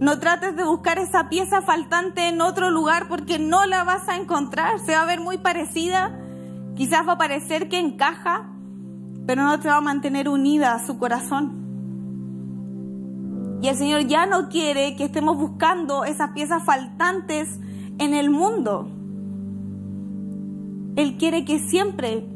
No 0.00 0.18
trates 0.18 0.56
de 0.56 0.64
buscar 0.64 0.98
esa 0.98 1.28
pieza 1.28 1.62
faltante 1.62 2.26
en 2.26 2.40
otro 2.40 2.72
lugar 2.72 3.06
porque 3.06 3.38
no 3.38 3.64
la 3.66 3.84
vas 3.84 4.08
a 4.08 4.16
encontrar. 4.16 4.80
Se 4.80 4.96
va 4.96 5.02
a 5.02 5.06
ver 5.06 5.20
muy 5.20 5.38
parecida. 5.38 6.18
Quizás 6.74 7.06
va 7.06 7.12
a 7.12 7.18
parecer 7.18 7.68
que 7.68 7.78
encaja, 7.78 8.51
pero 9.26 9.42
no 9.42 9.58
te 9.60 9.68
va 9.68 9.76
a 9.76 9.80
mantener 9.80 10.28
unida 10.28 10.84
su 10.84 10.98
corazón. 10.98 11.62
Y 13.62 13.68
el 13.68 13.76
Señor 13.76 14.06
ya 14.06 14.26
no 14.26 14.48
quiere 14.48 14.96
que 14.96 15.04
estemos 15.04 15.36
buscando 15.36 16.04
esas 16.04 16.30
piezas 16.32 16.64
faltantes 16.64 17.60
en 17.98 18.12
el 18.14 18.28
mundo. 18.28 18.88
Él 20.96 21.16
quiere 21.16 21.44
que 21.44 21.60
siempre 21.60 22.26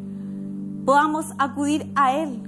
podamos 0.85 1.27
acudir 1.39 1.91
a 1.97 2.15
Él. 2.15 2.43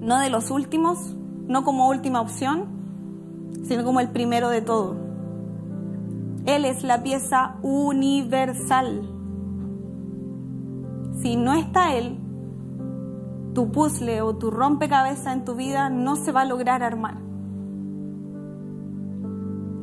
No 0.00 0.18
de 0.18 0.30
los 0.30 0.50
últimos, 0.50 1.14
no 1.46 1.62
como 1.62 1.88
última 1.88 2.22
opción, 2.22 2.64
sino 3.64 3.84
como 3.84 4.00
el 4.00 4.08
primero 4.08 4.48
de 4.48 4.62
todo. 4.62 4.96
Él 6.46 6.64
es 6.64 6.82
la 6.84 7.02
pieza 7.02 7.56
universal. 7.62 9.02
Si 11.20 11.36
no 11.36 11.54
está 11.54 11.94
Él, 11.94 12.18
tu 13.54 13.70
puzzle 13.70 14.20
o 14.20 14.36
tu 14.36 14.50
rompecabezas 14.50 15.32
en 15.32 15.44
tu 15.44 15.54
vida 15.54 15.88
no 15.88 16.16
se 16.16 16.32
va 16.32 16.42
a 16.42 16.44
lograr 16.44 16.82
armar. 16.82 17.16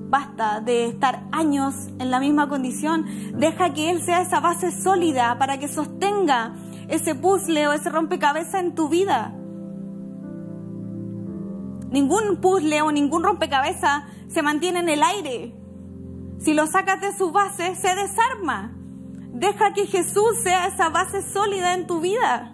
Basta 0.09 0.59
de 0.59 0.87
estar 0.87 1.23
años 1.31 1.73
en 1.99 2.11
la 2.11 2.19
misma 2.19 2.49
condición. 2.49 3.05
Deja 3.37 3.73
que 3.73 3.89
Él 3.89 4.01
sea 4.01 4.21
esa 4.21 4.41
base 4.41 4.71
sólida 4.71 5.39
para 5.39 5.57
que 5.57 5.69
sostenga 5.69 6.53
ese 6.89 7.15
puzzle 7.15 7.69
o 7.69 7.71
ese 7.71 7.89
rompecabezas 7.89 8.55
en 8.55 8.75
tu 8.75 8.89
vida. 8.89 9.33
Ningún 11.89 12.41
puzzle 12.41 12.81
o 12.81 12.91
ningún 12.91 13.23
rompecabezas 13.23 14.03
se 14.27 14.41
mantiene 14.41 14.79
en 14.79 14.89
el 14.89 15.01
aire. 15.01 15.55
Si 16.39 16.53
lo 16.53 16.67
sacas 16.67 16.99
de 16.99 17.13
su 17.17 17.31
base, 17.31 17.75
se 17.75 17.95
desarma. 17.95 18.73
Deja 19.33 19.73
que 19.73 19.87
Jesús 19.87 20.41
sea 20.43 20.67
esa 20.67 20.89
base 20.89 21.21
sólida 21.21 21.73
en 21.73 21.87
tu 21.87 22.01
vida 22.01 22.50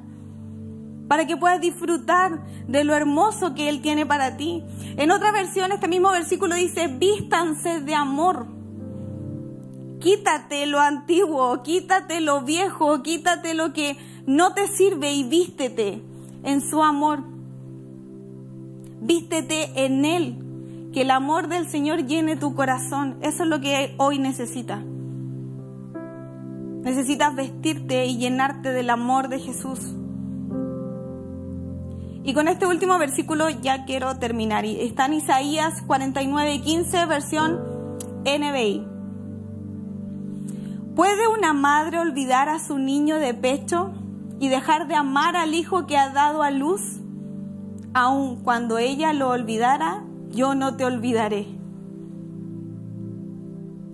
para 1.08 1.26
que 1.26 1.38
puedas 1.38 1.62
disfrutar 1.62 2.43
de 2.67 2.84
lo 2.84 2.93
hermoso 2.93 3.56
que 3.56 3.70
Él 3.70 3.82
tiene 3.82 4.06
para 4.06 4.38
ti. 4.38 4.63
En 4.98 5.12
otra 5.12 5.32
versión, 5.32 5.72
este 5.72 5.88
mismo 5.88 6.12
versículo 6.12 6.56
dice, 6.56 6.88
vístanse 6.88 7.82
de 7.82 7.96
amor. 7.96 8.48
Quítate 10.00 10.65
lo 10.67 10.80
antiguo, 10.80 11.63
quítate 11.63 12.22
lo 12.22 12.41
viejo, 12.41 13.02
quítate 13.02 13.54
lo 13.54 13.74
que 13.74 13.98
no 14.26 14.54
te 14.54 14.67
sirve 14.67 15.13
y 15.13 15.24
vístete 15.24 16.02
en 16.43 16.62
su 16.62 16.84
amor. 16.84 17.24
Vístete 19.02 19.86
en 19.86 20.06
Él, 20.06 20.89
que 20.93 21.02
el 21.02 21.12
amor 21.12 21.48
del 21.48 21.67
Señor 21.70 22.06
llene 22.06 22.36
tu 22.36 22.54
corazón. 22.54 23.17
Eso 23.22 23.43
es 23.43 23.50
lo 23.50 23.62
que 23.62 23.96
hoy 23.98 24.20
necesitas. 24.20 24.84
Necesitas 26.84 27.36
vestirte 27.36 28.06
y 28.06 28.17
llenarte 28.17 28.72
del 28.72 28.89
amor 28.89 29.30
de 29.30 29.39
Jesús. 29.39 29.80
Y 32.28 32.34
con 32.34 32.50
este 32.50 32.68
último 32.68 33.00
versículo 33.00 33.50
ya 33.50 33.86
quiero 33.86 34.18
terminar. 34.18 34.66
Está 34.66 35.06
en 35.06 35.13
Isaías 35.13 35.82
49, 35.88 36.60
15, 36.60 37.06
versión 37.06 37.58
NBI. 38.26 38.86
¿Puede 40.94 41.30
una 41.30 41.54
madre 41.54 42.00
olvidar 42.00 42.50
a 42.50 42.60
su 42.60 42.80
niño 42.80 43.16
de 43.16 43.34
pecho 43.34 43.94
y 44.42 44.50
dejar 44.50 44.90
de 44.90 44.96
amar 44.96 45.38
al 45.38 45.54
hijo 45.56 45.88
que 45.88 45.98
ha 45.98 46.10
dado 46.10 46.44
a 46.44 46.52
luz? 46.52 47.00
Aun 47.94 48.44
cuando 48.44 48.78
ella 48.78 49.13
lo 49.13 49.30
olvidara, 49.30 50.04
yo 50.30 50.54
no 50.54 50.76
te 50.76 50.84
olvidaré. 50.84 51.48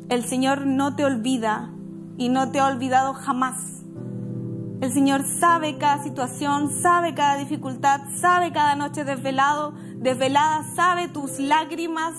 El 0.09 0.23
Señor 0.23 0.65
no 0.65 0.95
te 0.95 1.05
olvida 1.05 1.71
y 2.17 2.29
no 2.29 2.49
te 2.49 2.59
ha 2.59 2.65
olvidado 2.65 3.13
jamás. 3.13 3.82
El 4.83 4.91
Señor 4.91 5.23
sabe 5.23 5.77
cada 5.77 6.03
situación, 6.03 6.69
sabe 6.69 7.13
cada 7.13 7.37
dificultad, 7.37 8.01
sabe 8.19 8.51
cada 8.51 8.75
noche 8.75 9.05
desvelado, 9.05 9.73
desvelada, 9.95 10.65
sabe 10.75 11.07
tus 11.07 11.39
lágrimas, 11.39 12.13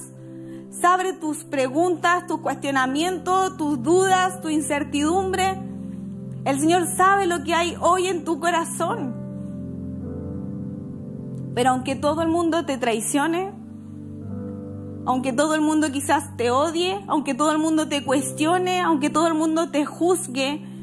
sabe 0.70 1.12
tus 1.12 1.44
preguntas, 1.44 2.26
tus 2.26 2.40
cuestionamientos, 2.40 3.58
tus 3.58 3.82
dudas, 3.82 4.40
tu 4.40 4.48
incertidumbre. 4.48 5.60
El 6.46 6.58
Señor 6.58 6.86
sabe 6.86 7.26
lo 7.26 7.44
que 7.44 7.52
hay 7.52 7.76
hoy 7.82 8.06
en 8.06 8.24
tu 8.24 8.40
corazón. 8.40 9.14
Pero 11.54 11.68
aunque 11.68 11.96
todo 11.96 12.22
el 12.22 12.28
mundo 12.28 12.64
te 12.64 12.78
traicione, 12.78 13.52
aunque 15.04 15.34
todo 15.34 15.54
el 15.54 15.60
mundo 15.60 15.92
quizás 15.92 16.34
te 16.38 16.50
odie, 16.50 16.98
aunque 17.08 17.34
todo 17.34 17.52
el 17.52 17.58
mundo 17.58 17.88
te 17.88 18.02
cuestione, 18.02 18.80
aunque 18.80 19.10
todo 19.10 19.26
el 19.26 19.34
mundo 19.34 19.70
te 19.70 19.84
juzgue, 19.84 20.73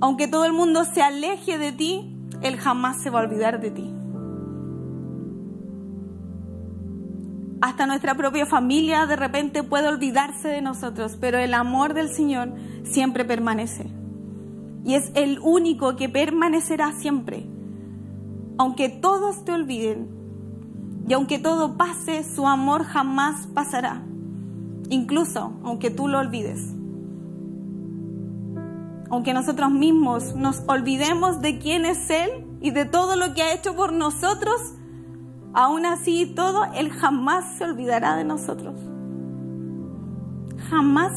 aunque 0.00 0.28
todo 0.28 0.44
el 0.44 0.52
mundo 0.52 0.84
se 0.84 1.02
aleje 1.02 1.58
de 1.58 1.72
ti, 1.72 2.16
Él 2.42 2.56
jamás 2.56 3.02
se 3.02 3.10
va 3.10 3.20
a 3.20 3.22
olvidar 3.24 3.60
de 3.60 3.70
ti. 3.70 3.90
Hasta 7.60 7.86
nuestra 7.86 8.14
propia 8.14 8.44
familia 8.44 9.06
de 9.06 9.16
repente 9.16 9.62
puede 9.62 9.88
olvidarse 9.88 10.48
de 10.48 10.60
nosotros, 10.60 11.16
pero 11.18 11.38
el 11.38 11.54
amor 11.54 11.94
del 11.94 12.10
Señor 12.10 12.52
siempre 12.82 13.24
permanece. 13.24 13.90
Y 14.84 14.94
es 14.94 15.10
el 15.14 15.38
único 15.38 15.96
que 15.96 16.10
permanecerá 16.10 16.92
siempre. 16.92 17.46
Aunque 18.58 18.90
todos 18.90 19.44
te 19.44 19.52
olviden 19.52 20.08
y 21.08 21.14
aunque 21.14 21.38
todo 21.38 21.78
pase, 21.78 22.22
su 22.22 22.46
amor 22.46 22.84
jamás 22.84 23.46
pasará. 23.54 24.02
Incluso 24.90 25.58
aunque 25.64 25.90
tú 25.90 26.08
lo 26.08 26.18
olvides 26.18 26.74
aunque 29.14 29.32
nosotros 29.32 29.70
mismos 29.70 30.34
nos 30.34 30.64
olvidemos 30.66 31.40
de 31.40 31.60
quién 31.60 31.86
es 31.86 32.10
Él 32.10 32.30
y 32.60 32.72
de 32.72 32.84
todo 32.84 33.14
lo 33.14 33.32
que 33.32 33.42
ha 33.42 33.54
hecho 33.54 33.76
por 33.76 33.92
nosotros, 33.92 34.60
aún 35.52 35.86
así 35.86 36.26
todo, 36.34 36.64
Él 36.74 36.90
jamás 36.90 37.56
se 37.56 37.64
olvidará 37.64 38.16
de 38.16 38.24
nosotros. 38.24 38.74
Jamás. 40.68 41.12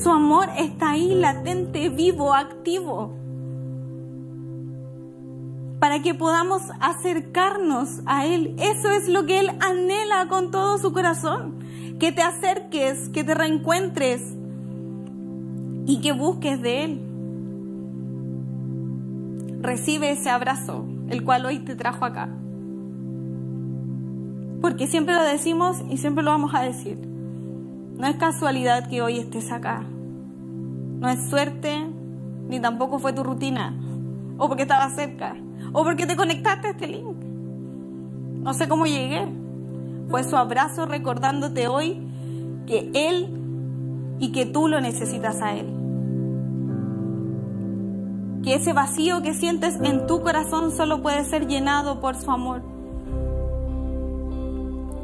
Su 0.00 0.10
amor 0.10 0.48
está 0.56 0.90
ahí 0.90 1.16
latente, 1.16 1.88
vivo, 1.88 2.32
activo, 2.32 3.16
para 5.80 6.00
que 6.00 6.14
podamos 6.14 6.62
acercarnos 6.78 8.00
a 8.06 8.26
Él. 8.26 8.54
Eso 8.60 8.90
es 8.90 9.08
lo 9.08 9.26
que 9.26 9.40
Él 9.40 9.50
anhela 9.58 10.28
con 10.28 10.52
todo 10.52 10.78
su 10.78 10.92
corazón, 10.92 11.58
que 11.98 12.12
te 12.12 12.22
acerques, 12.22 13.08
que 13.08 13.24
te 13.24 13.34
reencuentres 13.34 14.36
y 15.86 16.00
que 16.00 16.12
busques 16.12 16.60
de 16.60 16.84
Él. 16.84 17.00
Recibe 19.60 20.10
ese 20.10 20.30
abrazo, 20.30 20.86
el 21.08 21.24
cual 21.24 21.44
hoy 21.46 21.58
te 21.60 21.74
trajo 21.76 22.04
acá. 22.04 22.28
Porque 24.60 24.86
siempre 24.86 25.14
lo 25.14 25.22
decimos 25.22 25.82
y 25.88 25.96
siempre 25.96 26.22
lo 26.22 26.30
vamos 26.30 26.54
a 26.54 26.62
decir. 26.62 26.98
No 27.96 28.06
es 28.06 28.16
casualidad 28.16 28.88
que 28.88 29.02
hoy 29.02 29.18
estés 29.18 29.52
acá. 29.52 29.82
No 31.00 31.08
es 31.08 31.28
suerte, 31.28 31.86
ni 32.48 32.60
tampoco 32.60 32.98
fue 32.98 33.12
tu 33.12 33.22
rutina. 33.22 33.74
O 34.38 34.48
porque 34.48 34.62
estaba 34.62 34.88
cerca. 34.90 35.36
O 35.72 35.84
porque 35.84 36.06
te 36.06 36.16
conectaste 36.16 36.68
a 36.68 36.70
este 36.70 36.88
link. 36.88 37.16
No 38.42 38.54
sé 38.54 38.68
cómo 38.68 38.86
llegué. 38.86 39.26
Fue 40.08 40.24
su 40.24 40.36
abrazo 40.36 40.86
recordándote 40.86 41.68
hoy 41.68 42.00
que 42.66 42.90
Él 42.94 43.39
y 44.20 44.30
que 44.30 44.46
tú 44.46 44.68
lo 44.68 44.80
necesitas 44.80 45.42
a 45.42 45.56
Él. 45.56 45.80
que 48.42 48.54
ese 48.54 48.72
vacío 48.72 49.22
que 49.22 49.34
sientes 49.34 49.78
en 49.82 50.06
tu 50.06 50.22
corazón 50.22 50.72
solo 50.72 51.02
puede 51.02 51.24
ser 51.24 51.46
llenado 51.46 52.00
por 52.00 52.16
su 52.16 52.30
amor. 52.30 52.62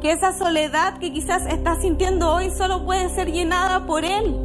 Que 0.01 0.11
esa 0.11 0.33
soledad 0.33 0.97
que 0.97 1.11
quizás 1.11 1.45
estás 1.47 1.81
sintiendo 1.81 2.31
hoy 2.31 2.49
solo 2.51 2.85
puede 2.85 3.09
ser 3.09 3.31
llenada 3.31 3.85
por 3.85 4.05
Él. 4.05 4.35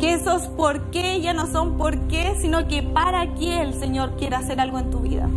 Que 0.00 0.14
esos 0.14 0.48
por 0.48 0.90
qué 0.90 1.20
ya 1.20 1.32
no 1.32 1.46
son 1.46 1.76
por 1.76 1.96
qué, 2.08 2.34
sino 2.38 2.66
que 2.68 2.82
para 2.82 3.34
qué 3.34 3.62
el 3.62 3.74
Señor 3.74 4.16
quiere 4.16 4.36
hacer 4.36 4.60
algo 4.60 4.78
en 4.78 4.90
tu 4.90 4.98
vida. 5.00 5.28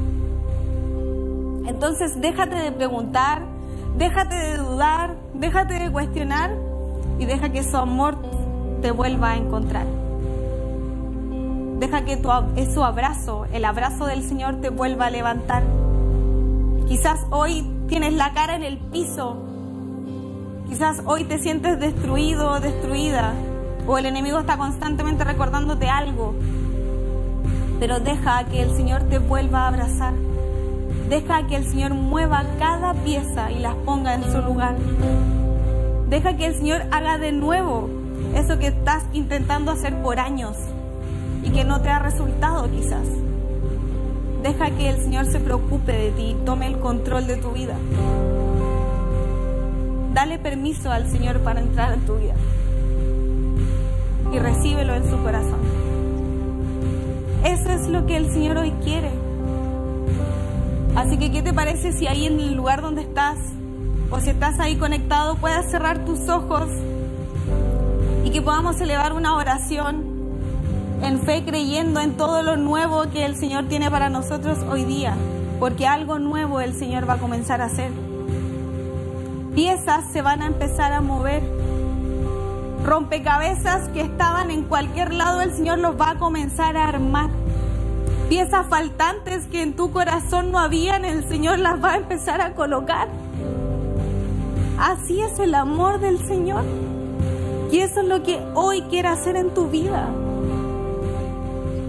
Entonces 1.67 2.19
déjate 2.19 2.55
de 2.55 2.71
preguntar, 2.71 3.43
déjate 3.97 4.35
de 4.35 4.57
dudar, 4.57 5.15
déjate 5.33 5.75
de 5.75 5.91
cuestionar 5.91 6.68
y 7.19 7.25
deja 7.25 7.49
que 7.49 7.63
su 7.63 7.77
amor 7.77 8.17
te 8.81 8.91
vuelva 8.91 9.31
a 9.31 9.37
encontrar. 9.37 9.85
Deja 11.79 12.03
que 12.03 12.17
tu, 12.17 12.29
su 12.73 12.83
abrazo, 12.83 13.45
el 13.53 13.65
abrazo 13.65 14.05
del 14.05 14.23
Señor 14.23 14.61
te 14.61 14.69
vuelva 14.69 15.07
a 15.07 15.09
levantar. 15.09 15.63
Quizás 16.87 17.19
hoy 17.29 17.65
tienes 17.87 18.13
la 18.13 18.33
cara 18.33 18.55
en 18.55 18.63
el 18.63 18.77
piso. 18.77 19.37
Quizás 20.67 21.01
hoy 21.05 21.23
te 21.23 21.39
sientes 21.39 21.79
destruido 21.79 22.51
o 22.51 22.59
destruida. 22.59 23.33
O 23.87 23.97
el 23.97 24.05
enemigo 24.05 24.39
está 24.39 24.57
constantemente 24.57 25.23
recordándote 25.23 25.87
algo. 25.87 26.35
Pero 27.79 27.99
deja 27.99 28.43
que 28.45 28.61
el 28.61 28.75
Señor 28.75 29.03
te 29.03 29.19
vuelva 29.19 29.63
a 29.63 29.67
abrazar. 29.69 30.13
Deja 31.09 31.47
que 31.47 31.55
el 31.55 31.65
Señor 31.65 31.93
mueva 31.93 32.43
cada 32.59 32.93
pieza 32.93 33.51
y 33.51 33.59
las 33.59 33.75
ponga 33.75 34.15
en 34.15 34.31
su 34.31 34.41
lugar. 34.41 34.75
Deja 36.09 36.35
que 36.35 36.47
el 36.47 36.55
Señor 36.55 36.81
haga 36.91 37.19
de 37.19 37.31
nuevo 37.31 37.87
eso 38.35 38.57
que 38.57 38.67
estás 38.67 39.03
intentando 39.13 39.71
hacer 39.71 40.01
por 40.01 40.19
años 40.19 40.57
y 41.43 41.51
que 41.51 41.63
no 41.63 41.81
te 41.81 41.89
ha 41.89 41.99
resultado 41.99 42.69
quizás. 42.71 43.07
Deja 44.41 44.71
que 44.71 44.89
el 44.89 45.01
Señor 45.01 45.25
se 45.25 45.39
preocupe 45.39 45.91
de 45.91 46.11
ti, 46.11 46.35
tome 46.45 46.65
el 46.65 46.79
control 46.79 47.27
de 47.27 47.37
tu 47.37 47.51
vida. 47.51 47.75
Dale 50.13 50.39
permiso 50.39 50.91
al 50.91 51.09
Señor 51.11 51.41
para 51.41 51.61
entrar 51.61 51.93
en 51.93 52.01
tu 52.01 52.15
vida 52.15 52.33
y 54.33 54.39
recíbelo 54.39 54.95
en 54.95 55.09
su 55.09 55.17
corazón. 55.21 55.59
Eso 57.43 57.69
es 57.69 57.87
lo 57.87 58.07
que 58.07 58.17
el 58.17 58.31
Señor 58.31 58.57
hoy 58.57 58.71
quiere. 58.83 59.11
Así 60.95 61.17
que, 61.17 61.31
¿qué 61.31 61.43
te 61.43 61.53
parece 61.53 61.93
si 61.93 62.07
ahí 62.07 62.25
en 62.25 62.39
el 62.39 62.55
lugar 62.55 62.81
donde 62.81 63.01
estás 63.01 63.37
o 64.11 64.19
si 64.19 64.29
estás 64.31 64.59
ahí 64.59 64.75
conectado 64.75 65.35
puedas 65.35 65.69
cerrar 65.69 66.05
tus 66.05 66.27
ojos 66.29 66.69
y 68.23 68.31
que 68.31 68.41
podamos 68.41 68.79
elevar 68.81 69.13
una 69.13 69.35
oración 69.35 70.03
en 71.01 71.19
fe 71.21 71.43
creyendo 71.45 71.99
en 71.99 72.17
todo 72.17 72.43
lo 72.43 72.57
nuevo 72.57 73.09
que 73.11 73.25
el 73.25 73.35
Señor 73.35 73.67
tiene 73.67 73.89
para 73.89 74.09
nosotros 74.09 74.57
hoy 74.69 74.83
día, 74.83 75.15
porque 75.59 75.87
algo 75.87 76.19
nuevo 76.19 76.59
el 76.59 76.73
Señor 76.73 77.09
va 77.09 77.13
a 77.13 77.17
comenzar 77.17 77.61
a 77.61 77.65
hacer. 77.65 77.91
Piezas 79.55 80.11
se 80.11 80.21
van 80.21 80.41
a 80.41 80.47
empezar 80.47 80.91
a 80.91 81.01
mover. 81.01 81.41
Rompecabezas 82.85 83.89
que 83.89 84.01
estaban 84.01 84.51
en 84.51 84.63
cualquier 84.63 85.13
lado, 85.13 85.41
el 85.41 85.53
Señor 85.53 85.79
los 85.79 85.99
va 85.99 86.11
a 86.11 86.19
comenzar 86.19 86.77
a 86.77 86.87
armar. 86.87 87.29
Piezas 88.29 88.67
faltantes 88.67 89.47
que 89.47 89.61
en 89.61 89.75
tu 89.75 89.91
corazón 89.91 90.51
no 90.51 90.59
habían, 90.59 91.03
el 91.03 91.27
Señor 91.27 91.59
las 91.59 91.83
va 91.83 91.93
a 91.93 91.97
empezar 91.97 92.41
a 92.41 92.53
colocar. 92.53 93.07
Así 94.79 95.21
es 95.21 95.37
el 95.39 95.53
amor 95.55 95.99
del 95.99 96.19
Señor. 96.25 96.63
Y 97.71 97.79
eso 97.79 98.01
es 98.01 98.07
lo 98.07 98.23
que 98.23 98.39
hoy 98.55 98.81
quiere 98.83 99.09
hacer 99.09 99.35
en 99.35 99.53
tu 99.53 99.69
vida 99.69 100.09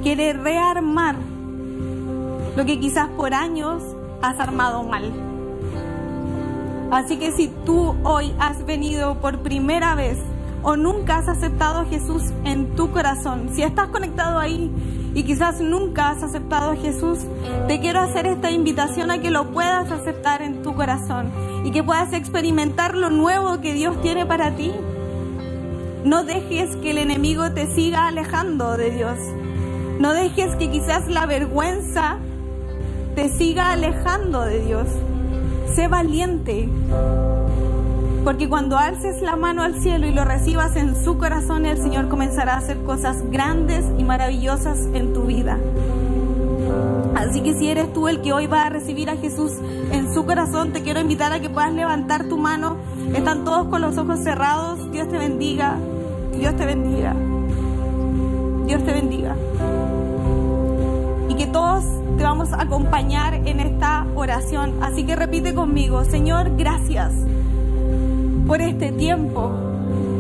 quiere 0.03 0.33
rearmar 0.33 1.17
lo 2.57 2.65
que 2.65 2.81
quizás 2.81 3.09
por 3.11 3.35
años 3.35 3.83
has 4.23 4.39
armado 4.41 4.83
mal. 4.83 5.13
Así 6.91 7.17
que 7.19 7.33
si 7.33 7.49
tú 7.65 7.95
hoy 8.03 8.35
has 8.39 8.65
venido 8.65 9.17
por 9.21 9.39
primera 9.41 9.95
vez 9.95 10.19
o 10.63 10.77
nunca 10.77 11.19
has 11.19 11.29
aceptado 11.29 11.81
a 11.81 11.85
Jesús 11.85 12.23
en 12.45 12.75
tu 12.75 12.91
corazón, 12.91 13.51
si 13.53 13.63
estás 13.63 13.89
conectado 13.89 14.39
ahí 14.39 14.71
y 15.15 15.25
quizás 15.25 15.61
nunca 15.61 16.11
has 16.11 16.23
aceptado 16.23 16.73
a 16.73 16.77
Jesús, 16.77 17.19
te 17.67 17.81
quiero 17.81 18.01
hacer 18.01 18.27
esta 18.27 18.51
invitación 18.51 19.11
a 19.11 19.21
que 19.21 19.31
lo 19.31 19.51
puedas 19.51 19.91
aceptar 19.91 20.43
en 20.43 20.63
tu 20.63 20.75
corazón 20.75 21.31
y 21.65 21.71
que 21.71 21.83
puedas 21.83 22.13
experimentar 22.13 22.95
lo 22.95 23.11
nuevo 23.11 23.61
que 23.61 23.75
Dios 23.75 24.01
tiene 24.03 24.27
para 24.27 24.53
ti. 24.53 24.73
No 26.05 26.25
dejes 26.25 26.77
que 26.77 26.93
el 26.93 26.99
enemigo 26.99 27.53
te 27.53 27.67
siga 27.75 28.07
alejando 28.07 28.77
de 28.77 28.91
Dios. 28.91 29.19
No 29.99 30.15
dejes 30.15 30.57
que 30.57 30.71
quizás 30.71 31.09
la 31.09 31.27
vergüenza 31.27 32.19
te 33.15 33.29
siga 33.29 33.73
alejando 33.73 34.43
de 34.43 34.61
Dios. 34.61 34.87
Sé 35.75 35.89
valiente. 35.89 36.69
Porque 38.25 38.49
cuando 38.49 38.77
alces 38.77 39.23
la 39.23 39.37
mano 39.37 39.63
al 39.63 39.81
cielo 39.81 40.07
y 40.07 40.13
lo 40.13 40.25
recibas 40.25 40.77
en 40.77 40.95
su 41.03 41.17
corazón, 41.17 41.65
el 41.65 41.79
Señor 41.79 42.09
comenzará 42.09 42.55
a 42.55 42.59
hacer 42.59 42.83
cosas 42.83 43.23
grandes 43.31 43.85
y 43.99 44.05
maravillosas 44.05 44.79
en 44.93 45.15
tu 45.15 45.23
vida. 45.23 45.59
Así 47.17 47.41
que 47.41 47.55
si 47.55 47.69
eres 47.69 47.93
tú 47.93 48.09
el 48.09 48.21
que 48.21 48.33
hoy 48.33 48.47
va 48.47 48.65
a 48.65 48.69
recibir 48.71 49.09
a 49.09 49.17
Jesús 49.17 49.53
en 49.91 50.13
su 50.13 50.27
corazón, 50.27 50.73
te 50.73 50.83
quiero 50.83 51.01
invitar 51.01 51.33
a 51.33 51.41
que 51.41 51.49
puedas 51.49 51.73
levantar 51.73 52.25
tu 52.25 52.37
mano. 52.37 52.77
Están 53.15 53.45
todos 53.45 53.69
con 53.69 53.81
los 53.81 53.97
ojos 53.97 54.21
cerrados. 54.21 54.91
Dios 54.93 55.09
te 55.09 55.19
bendiga. 55.19 55.77
Dios 56.37 56.55
te 56.57 56.67
bendiga. 56.67 57.15
Dios 58.67 58.85
te 58.85 58.93
bendiga 58.93 59.35
y 61.29 61.35
que 61.35 61.47
todos 61.47 61.85
te 62.17 62.23
vamos 62.23 62.53
a 62.53 62.63
acompañar 62.63 63.35
en 63.35 63.61
esta 63.61 64.07
oración. 64.15 64.75
Así 64.83 65.05
que 65.05 65.17
repite 65.17 65.55
conmigo, 65.55 66.05
Señor, 66.05 66.57
gracias 66.57 67.13
por 68.51 68.61
este 68.63 68.91
tiempo. 68.91 69.53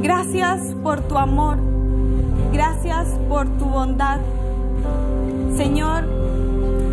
Gracias 0.04 0.60
por 0.84 1.00
tu 1.00 1.18
amor. 1.18 1.58
Gracias 2.52 3.08
por 3.28 3.48
tu 3.58 3.64
bondad. 3.64 4.20
Señor, 5.56 6.04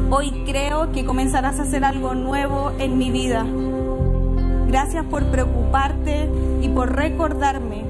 hoy 0.10 0.32
creo 0.47 0.91
que 0.91 1.06
comenzarás 1.06 1.60
a 1.60 1.62
hacer 1.62 1.86
algo 1.86 2.15
nuevo 2.15 2.71
en 2.80 2.97
mi 2.97 3.12
vida. 3.12 3.45
Gracias 4.67 5.06
por 5.06 5.26
preocuparte 5.26 6.28
y 6.63 6.69
por 6.69 6.95
recordarme 6.95 7.86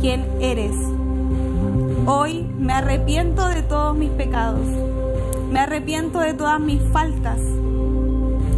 quién 0.00 0.24
eres. 0.40 0.76
Hoy 2.06 2.46
me 2.60 2.74
arrepiento 2.74 3.48
de 3.48 3.62
todos 3.64 3.96
mis 3.96 4.10
pecados 4.10 4.68
me 5.50 5.60
arrepiento 5.60 6.20
de 6.20 6.34
todas 6.34 6.60
mis 6.60 6.82
faltas 6.92 7.40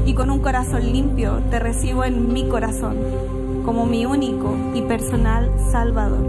y 0.05 0.15
con 0.15 0.31
un 0.31 0.41
corazón 0.41 0.91
limpio 0.91 1.41
te 1.51 1.59
recibo 1.59 2.03
en 2.03 2.33
mi 2.33 2.49
corazón 2.49 3.38
como 3.69 3.85
mi 3.85 4.07
único 4.07 4.57
y 4.73 4.81
personal 4.81 5.53
Salvador. 5.71 6.27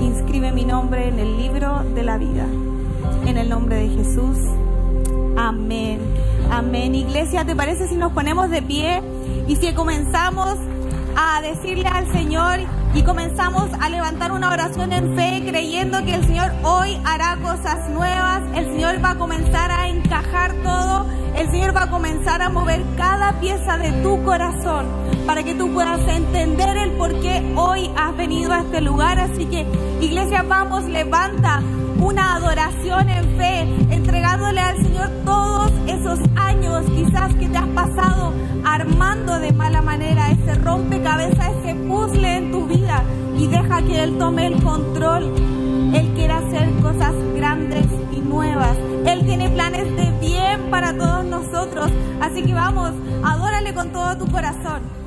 Inscribe 0.00 0.52
mi 0.52 0.64
nombre 0.64 1.08
en 1.08 1.18
el 1.18 1.36
libro 1.36 1.82
de 1.92 2.04
la 2.04 2.18
vida. 2.18 2.46
En 3.26 3.36
el 3.36 3.48
nombre 3.48 3.74
de 3.74 3.88
Jesús. 3.88 4.38
Amén. 5.36 5.98
Amén. 6.48 6.94
Iglesia, 6.94 7.44
¿te 7.44 7.56
parece 7.56 7.88
si 7.88 7.96
nos 7.96 8.12
ponemos 8.12 8.48
de 8.48 8.62
pie 8.62 9.02
y 9.48 9.56
si 9.56 9.74
comenzamos 9.74 10.54
a 11.16 11.42
decirle 11.42 11.88
al 11.88 12.12
Señor 12.12 12.60
y 12.94 13.02
comenzamos 13.02 13.68
a 13.80 13.88
levantar 13.88 14.30
una 14.30 14.52
oración 14.52 14.92
en 14.92 15.16
fe 15.16 15.42
creyendo 15.44 16.04
que 16.04 16.14
el 16.14 16.24
Señor 16.26 16.52
hoy 16.62 16.96
hará 17.04 17.38
cosas 17.42 17.90
nuevas, 17.90 18.42
el 18.54 18.66
Señor 18.66 19.04
va 19.04 19.10
a 19.10 19.18
comenzar 19.18 19.72
a 19.72 19.88
encajar 19.88 20.52
todo, 20.62 21.06
el 21.34 21.50
Señor 21.50 21.74
va 21.74 21.82
a 21.82 21.90
comenzar 21.90 22.40
a 22.40 22.50
mover 22.50 22.84
cada 22.96 23.40
pieza 23.40 23.78
de 23.78 23.90
tu 24.00 24.22
corazón 24.22 25.05
para 25.26 25.42
que 25.42 25.54
tú 25.54 25.72
puedas 25.72 26.00
entender 26.08 26.76
el 26.76 26.92
por 26.92 27.20
qué 27.20 27.42
hoy 27.56 27.90
has 27.96 28.16
venido 28.16 28.52
a 28.52 28.60
este 28.60 28.80
lugar. 28.80 29.18
Así 29.18 29.44
que 29.46 29.66
iglesia, 30.00 30.42
vamos, 30.42 30.84
levanta 30.84 31.60
una 31.98 32.36
adoración 32.36 33.08
en 33.08 33.36
fe, 33.36 33.60
entregándole 33.94 34.60
al 34.60 34.76
Señor 34.76 35.10
todos 35.24 35.72
esos 35.88 36.20
años 36.36 36.84
quizás 36.94 37.34
que 37.34 37.48
te 37.48 37.58
has 37.58 37.68
pasado 37.68 38.32
armando 38.64 39.38
de 39.40 39.52
mala 39.52 39.82
manera 39.82 40.30
ese 40.30 40.54
rompecabezas, 40.56 41.50
ese 41.64 41.74
puzzle 41.74 42.36
en 42.36 42.52
tu 42.52 42.66
vida 42.66 43.02
y 43.36 43.46
deja 43.48 43.82
que 43.82 44.04
Él 44.04 44.18
tome 44.18 44.46
el 44.46 44.62
control. 44.62 45.34
Él 45.94 46.12
quiere 46.14 46.32
hacer 46.32 46.70
cosas 46.82 47.14
grandes 47.34 47.86
y 48.12 48.20
nuevas. 48.20 48.76
Él 49.06 49.24
tiene 49.24 49.48
planes 49.50 49.84
de 49.96 50.10
bien 50.20 50.70
para 50.70 50.96
todos 50.96 51.24
nosotros. 51.24 51.90
Así 52.20 52.42
que 52.42 52.52
vamos, 52.52 52.92
adórale 53.24 53.72
con 53.74 53.90
todo 53.90 54.16
tu 54.18 54.26
corazón. 54.30 55.05